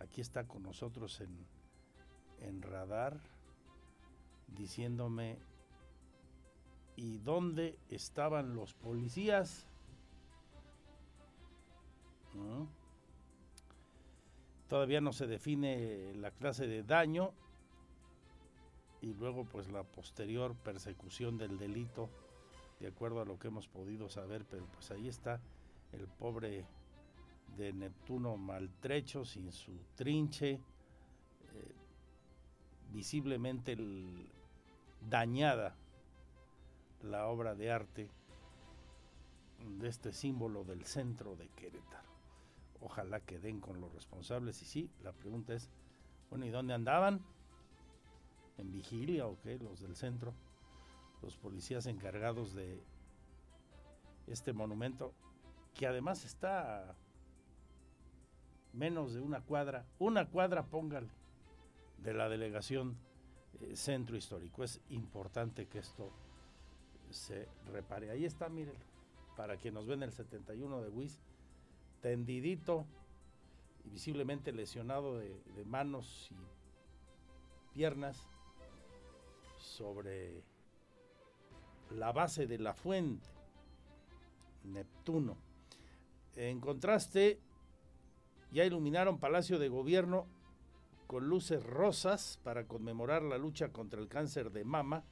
[0.00, 1.46] aquí está con nosotros en,
[2.40, 3.20] en radar
[4.48, 5.38] diciéndome
[6.96, 9.68] ¿y dónde estaban los policías?
[14.68, 17.32] Todavía no se define la clase de daño
[19.00, 22.10] y luego pues la posterior persecución del delito
[22.80, 25.40] de acuerdo a lo que hemos podido saber, pero pues ahí está
[25.92, 26.64] el pobre
[27.56, 30.60] de Neptuno maltrecho, sin su trinche, eh,
[32.92, 33.76] visiblemente
[35.08, 35.74] dañada
[37.02, 38.10] la obra de arte
[39.78, 42.07] de este símbolo del centro de Querétaro.
[42.80, 45.68] Ojalá que den con los responsables y sí, la pregunta es,
[46.30, 47.24] bueno, ¿y dónde andaban?
[48.56, 49.58] ¿En vigilia o qué?
[49.58, 50.34] Los del centro,
[51.22, 52.80] los policías encargados de
[54.26, 55.12] este monumento,
[55.74, 56.96] que además está
[58.72, 61.08] menos de una cuadra, una cuadra póngale,
[61.98, 62.96] de la delegación
[63.60, 64.62] eh, centro histórico.
[64.62, 66.12] Es importante que esto
[67.10, 68.10] se repare.
[68.10, 68.84] Ahí está, mírenlo,
[69.36, 71.20] para quien nos ven el 71 de WIS,
[72.00, 72.86] tendidito
[73.84, 78.26] y visiblemente lesionado de, manos y piernas
[79.58, 80.42] sobre
[81.90, 83.28] la base de la fuente,
[84.64, 85.36] Neptuno.
[86.36, 87.40] En contraste,
[88.52, 90.26] ya iluminaron Palacio de Gobierno
[91.06, 95.04] con luces rosas para conmemorar la lucha contra el cáncer de mama.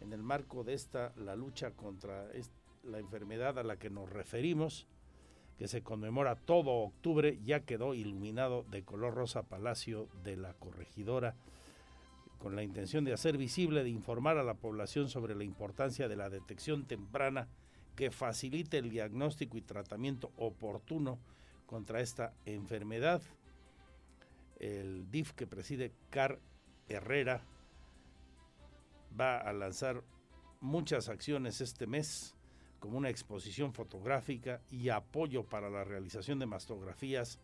[0.00, 2.28] En el marco de esta, la lucha contra
[2.82, 4.86] la enfermedad a la que nos referimos,
[5.60, 11.36] que se conmemora todo octubre, ya quedó iluminado de color rosa Palacio de la Corregidora,
[12.38, 16.16] con la intención de hacer visible, de informar a la población sobre la importancia de
[16.16, 17.46] la detección temprana
[17.94, 21.18] que facilite el diagnóstico y tratamiento oportuno
[21.66, 23.20] contra esta enfermedad.
[24.60, 26.38] El DIF que preside Car
[26.88, 27.44] Herrera
[29.20, 30.02] va a lanzar
[30.62, 32.34] muchas acciones este mes
[32.80, 37.38] como una exposición fotográfica y apoyo para la realización de mastografías,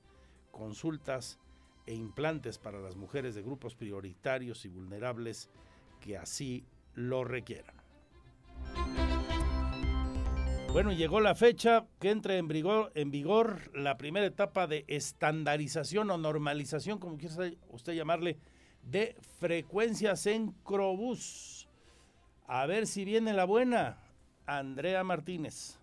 [0.51, 1.39] consultas
[1.87, 5.49] e implantes para las mujeres de grupos prioritarios y vulnerables
[6.01, 6.65] que así
[6.95, 7.77] lo requieran.
[10.73, 16.99] Bueno, llegó la fecha que entre en vigor, la primera etapa de estandarización o normalización,
[16.99, 18.37] como quiera usted llamarle,
[18.83, 21.69] de frecuencias en Crobús.
[22.47, 24.06] A ver si viene la buena.
[24.47, 25.79] Andrea Martínez.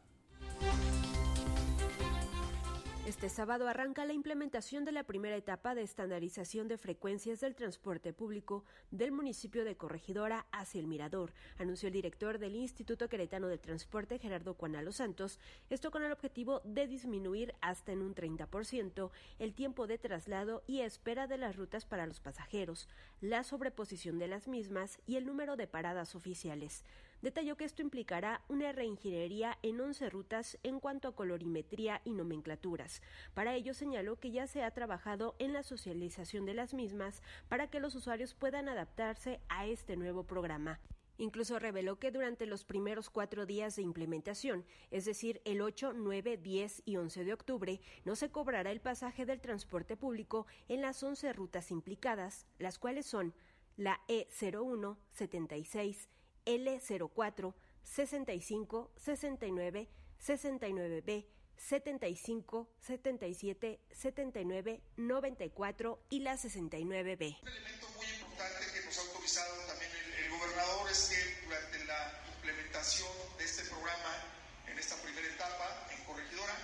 [3.05, 8.13] Este sábado arranca la implementación de la primera etapa de estandarización de frecuencias del transporte
[8.13, 13.59] público del municipio de Corregidora hacia el Mirador, anunció el director del Instituto Queretano del
[13.59, 15.37] Transporte, Gerardo Cuanalo Santos,
[15.69, 20.79] esto con el objetivo de disminuir hasta en un 30% el tiempo de traslado y
[20.79, 22.87] espera de las rutas para los pasajeros,
[23.19, 26.85] la sobreposición de las mismas y el número de paradas oficiales
[27.23, 33.01] detalló que esto implicará una reingeniería en 11 rutas en cuanto a colorimetría y nomenclaturas.
[33.33, 37.69] Para ello señaló que ya se ha trabajado en la socialización de las mismas para
[37.69, 40.81] que los usuarios puedan adaptarse a este nuevo programa.
[41.17, 46.37] Incluso reveló que durante los primeros cuatro días de implementación, es decir, el 8, 9,
[46.37, 51.01] 10 y 11 de octubre, no se cobrará el pasaje del transporte público en las
[51.01, 53.33] 11 rutas implicadas, las cuales son
[53.77, 56.09] la E01, 76,
[56.45, 57.53] L04
[57.83, 59.89] 65 69
[60.19, 61.25] 69B
[61.57, 67.37] 75 77 79 94 y la 69B.
[67.41, 71.85] Un elemento muy importante que nos ha autorizado también el, el gobernador es que durante
[71.85, 74.33] la implementación de este programa
[74.67, 76.57] en esta primera etapa en Corregidora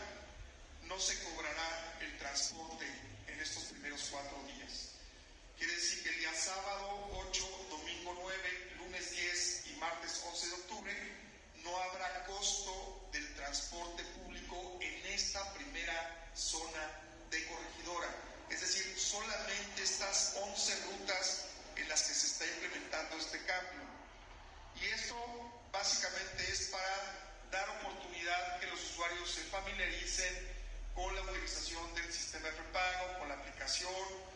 [0.87, 2.85] no se cobrará el transporte
[3.27, 4.95] en estos primeros cuatro días.
[5.57, 8.37] Quiere decir que el día sábado 8, domingo 9,
[8.79, 10.93] lunes 10 martes 11 de octubre,
[11.63, 16.83] no habrá costo del transporte público en esta primera zona
[17.29, 18.07] de corregidora.
[18.49, 21.45] Es decir, solamente estas 11 rutas
[21.75, 23.81] en las que se está implementando este cambio.
[24.81, 25.15] Y esto
[25.71, 30.59] básicamente es para dar oportunidad que los usuarios se familiaricen
[30.93, 34.28] con la utilización del sistema de prepago, con la aplicación,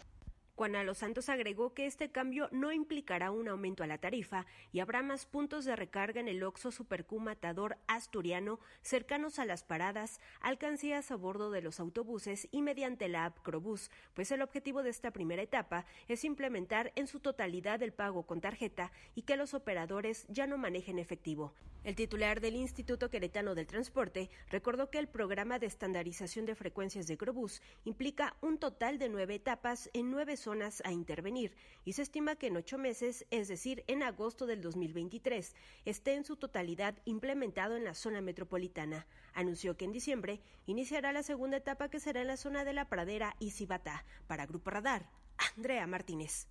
[0.56, 4.82] Juan Los Santos agregó que este cambio no implicará un aumento a la tarifa y
[4.82, 10.22] habrá más puntos de recarga en el Oxo Supercu Matador Asturiano cercanos a las paradas,
[10.42, 14.92] alcancías a bordo de los autobuses y mediante la app Crobús, pues el objetivo de
[14.92, 19.56] esta primera etapa es implementar en su totalidad el pago con tarjeta y que los
[19.56, 21.56] operadores ya no manejen efectivo.
[21.84, 27.08] El titular del Instituto Queretano del Transporte recordó que el programa de estandarización de frecuencias
[27.08, 31.56] de Crobús implica un total de nueve etapas en nueve zonas a intervenir
[31.86, 35.56] y se estima que en ocho meses, es decir, en agosto del 2023,
[35.86, 39.08] esté en su totalidad implementado en la zona metropolitana.
[39.34, 42.88] Anunció que en diciembre iniciará la segunda etapa que será en la zona de la
[42.88, 44.06] Pradera y Cibata.
[44.28, 45.10] Para Grupo Radar,
[45.56, 46.48] Andrea Martínez.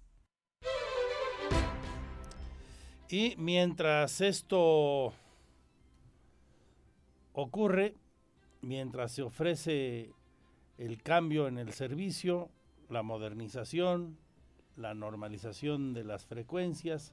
[3.08, 5.12] Y mientras esto
[7.32, 7.94] ocurre,
[8.62, 10.10] mientras se ofrece
[10.78, 12.50] el cambio en el servicio,
[12.92, 14.18] la modernización,
[14.76, 17.12] la normalización de las frecuencias,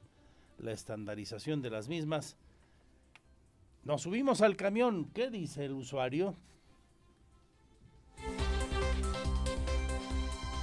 [0.58, 2.36] la estandarización de las mismas.
[3.82, 5.10] Nos subimos al camión.
[5.14, 6.36] ¿Qué dice el usuario?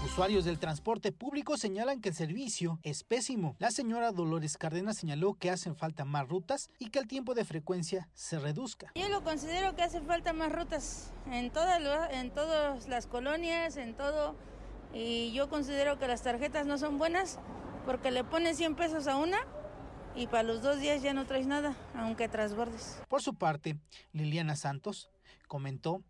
[0.05, 3.55] Usuarios del transporte público señalan que el servicio es pésimo.
[3.59, 7.43] La señora Dolores Cárdenas señaló que hacen falta más rutas y que el tiempo de
[7.43, 8.91] frecuencia se reduzca.
[8.95, 11.81] Yo lo considero que hace falta más rutas en todas,
[12.13, 14.35] en todas las colonias, en todo
[14.93, 17.39] y yo considero que las tarjetas no son buenas
[17.85, 19.37] porque le pones 100 pesos a una
[20.15, 22.99] y para los dos días ya no traes nada, aunque trasbordes.
[23.07, 23.77] Por su parte,
[24.13, 25.09] Liliana Santos
[25.47, 26.03] comentó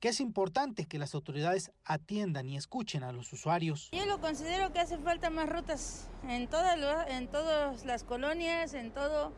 [0.00, 3.90] que es importante que las autoridades atiendan y escuchen a los usuarios.
[3.92, 6.78] Yo lo considero que hace falta más rutas en todas,
[7.08, 9.32] en todas las colonias, en todo,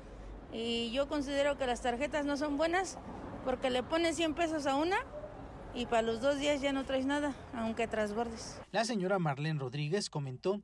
[0.52, 2.98] y yo considero que las tarjetas no son buenas
[3.44, 4.98] porque le pones 100 pesos a una
[5.74, 8.60] y para los dos días ya no traes nada, aunque transbordes.
[8.72, 10.60] La señora Marlene Rodríguez comentó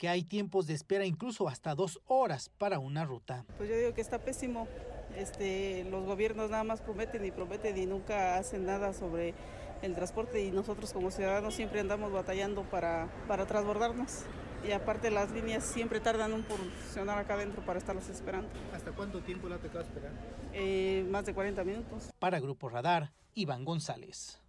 [0.00, 3.44] que hay tiempos de espera incluso hasta dos horas para una ruta.
[3.58, 4.66] Pues yo digo que está pésimo.
[5.14, 9.34] Este, los gobiernos nada más prometen y prometen y nunca hacen nada sobre
[9.82, 14.24] el transporte y nosotros como ciudadanos siempre andamos batallando para, para transbordarnos.
[14.66, 18.48] Y aparte las líneas siempre tardan un funcionar acá adentro para estarlos esperando.
[18.74, 20.12] ¿Hasta cuánto tiempo la te tocado esperar?
[20.52, 22.10] Eh, más de 40 minutos.
[22.18, 24.40] Para Grupo Radar, Iván González.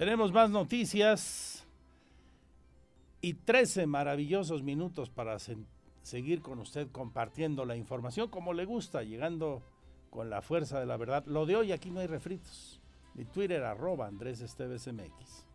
[0.00, 1.68] Tenemos más noticias
[3.20, 5.36] y 13 maravillosos minutos para
[6.00, 9.62] seguir con usted compartiendo la información como le gusta, llegando
[10.08, 11.26] con la fuerza de la verdad.
[11.26, 12.80] Lo de hoy aquí no hay refritos.
[13.12, 15.49] Mi Twitter arroba Andrés Esteves MX.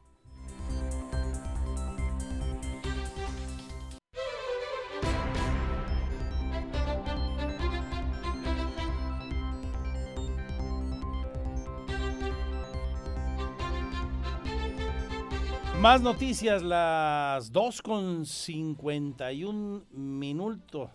[15.86, 20.90] Más noticias, las 2 con 51 minutos.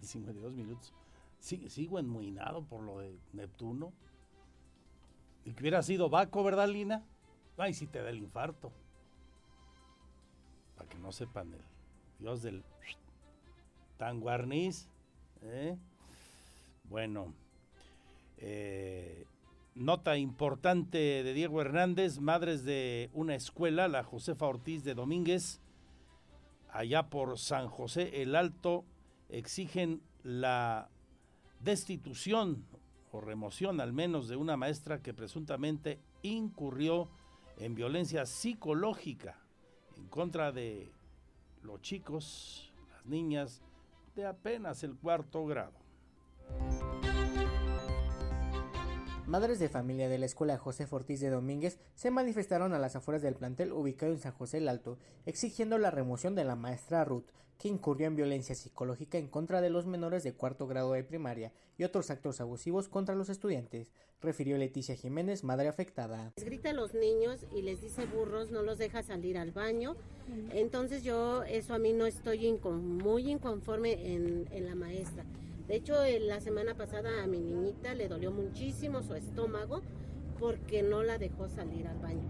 [0.00, 0.92] 52 minutos.
[1.38, 3.92] sigo enmuinado por lo de Neptuno.
[5.44, 7.04] Y que hubiera sido Baco, ¿verdad, Lina?
[7.56, 8.72] Ay, si te da el infarto.
[10.74, 11.62] Para que no sepan el
[12.18, 12.64] dios del
[13.96, 14.88] tan guarniz.
[15.42, 15.78] ¿eh?
[16.90, 17.32] Bueno,
[18.38, 19.24] eh,
[19.76, 25.60] Nota importante de Diego Hernández, madres de una escuela, la Josefa Ortiz de Domínguez,
[26.70, 28.86] allá por San José el Alto,
[29.28, 30.88] exigen la
[31.60, 32.64] destitución
[33.12, 37.10] o remoción al menos de una maestra que presuntamente incurrió
[37.58, 39.38] en violencia psicológica
[39.98, 40.90] en contra de
[41.62, 43.60] los chicos, las niñas
[44.14, 45.74] de apenas el cuarto grado.
[49.26, 53.22] Madres de familia de la escuela José Ortiz de Domínguez se manifestaron a las afueras
[53.22, 57.26] del plantel ubicado en San José el Alto, exigiendo la remoción de la maestra Ruth,
[57.58, 61.52] que incurrió en violencia psicológica en contra de los menores de cuarto grado de primaria
[61.76, 63.90] y otros actos abusivos contra los estudiantes,
[64.20, 66.32] refirió Leticia Jiménez, madre afectada.
[66.36, 69.96] Les grita a los niños y les dice burros, no los deja salir al baño.
[70.52, 75.24] Entonces yo, eso a mí no estoy muy inconforme en la maestra.
[75.68, 79.82] De hecho, la semana pasada a mi niñita le dolió muchísimo su estómago
[80.38, 82.22] porque no la dejó salir al baño.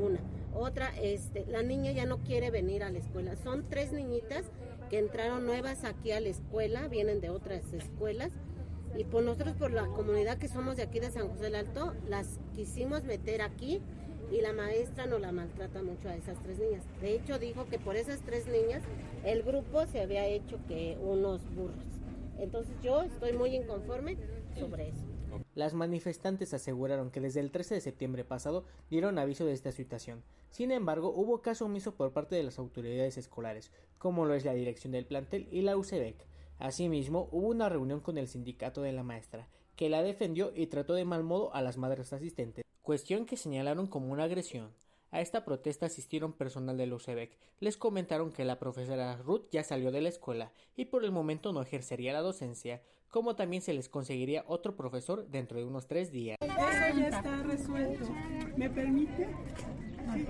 [0.00, 0.20] Una.
[0.54, 3.36] Otra, este, la niña ya no quiere venir a la escuela.
[3.36, 4.44] Son tres niñitas
[4.88, 8.30] que entraron nuevas aquí a la escuela, vienen de otras escuelas.
[8.96, 11.94] Y por nosotros, por la comunidad que somos de aquí de San José del Alto,
[12.08, 13.80] las quisimos meter aquí
[14.30, 16.84] y la maestra no la maltrata mucho a esas tres niñas.
[17.00, 18.82] De hecho, dijo que por esas tres niñas
[19.24, 22.01] el grupo se había hecho que unos burros.
[22.42, 24.16] Entonces yo estoy muy inconforme
[24.58, 25.06] sobre eso.
[25.54, 30.24] Las manifestantes aseguraron que desde el 13 de septiembre pasado dieron aviso de esta situación.
[30.50, 34.54] Sin embargo, hubo caso omiso por parte de las autoridades escolares, como lo es la
[34.54, 36.16] dirección del plantel y la UCEBEC.
[36.58, 39.46] Asimismo, hubo una reunión con el sindicato de la maestra,
[39.76, 43.86] que la defendió y trató de mal modo a las madres asistentes, cuestión que señalaron
[43.86, 44.72] como una agresión.
[45.12, 47.36] A esta protesta asistieron personal del UCEBEC.
[47.60, 51.52] Les comentaron que la profesora Ruth ya salió de la escuela y por el momento
[51.52, 52.80] no ejercería la docencia,
[53.10, 56.38] como también se les conseguiría otro profesor dentro de unos tres días.
[56.40, 58.06] Eso ya está resuelto.
[58.56, 59.28] ¿Me permite?
[60.14, 60.26] Sí.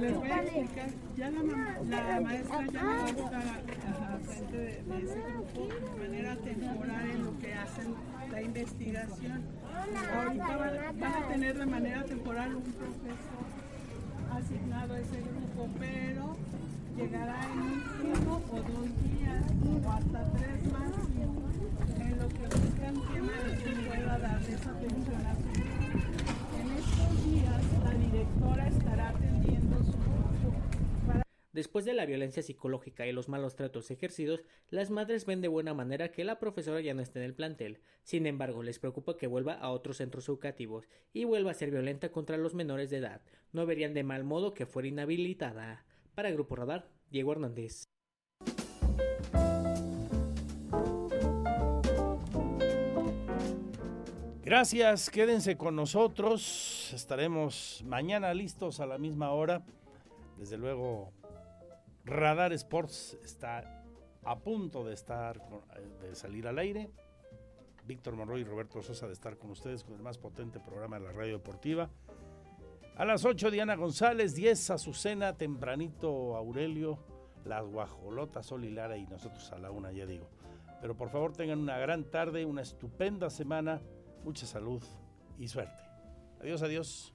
[0.00, 0.90] Les voy a explicar.
[1.16, 1.42] Ya la,
[1.84, 7.10] la maestra ya no va a estar frente de, de, ese grupo de manera temporal
[7.10, 7.94] en lo que hacen
[8.32, 9.44] la investigación.
[10.12, 13.63] Ahorita van, van a tener de manera temporal un profesor
[14.36, 16.36] asignado a ese grupo, pero
[16.96, 17.60] llegará en
[18.10, 20.92] uno o dos días o hasta tres más
[22.00, 25.48] en lo que buscan que nadie pueda darles atención a su
[26.60, 29.43] En estos días la directora estará atendiendo
[31.54, 35.72] Después de la violencia psicológica y los malos tratos ejercidos, las madres ven de buena
[35.72, 37.78] manera que la profesora ya no esté en el plantel.
[38.02, 42.10] Sin embargo, les preocupa que vuelva a otros centros educativos y vuelva a ser violenta
[42.10, 43.22] contra los menores de edad.
[43.52, 45.84] No verían de mal modo que fuera inhabilitada.
[46.16, 47.84] Para Grupo Radar, Diego Hernández.
[54.42, 56.90] Gracias, quédense con nosotros.
[56.92, 59.64] Estaremos mañana listos a la misma hora.
[60.36, 61.12] Desde luego
[62.04, 63.82] Radar Sports está
[64.24, 65.40] a punto de estar
[66.00, 66.90] de salir al aire.
[67.86, 71.06] Víctor Monroy y Roberto Sosa de estar con ustedes con el más potente programa de
[71.06, 71.90] la radio deportiva.
[72.96, 76.98] A las 8 Diana González, 10 Azucena, tempranito Aurelio,
[77.44, 80.30] las guajolotas Sol y Lara y nosotros a la una, ya digo.
[80.80, 83.80] Pero por favor tengan una gran tarde, una estupenda semana,
[84.22, 84.82] mucha salud
[85.38, 85.82] y suerte.
[86.40, 87.14] Adiós, adiós.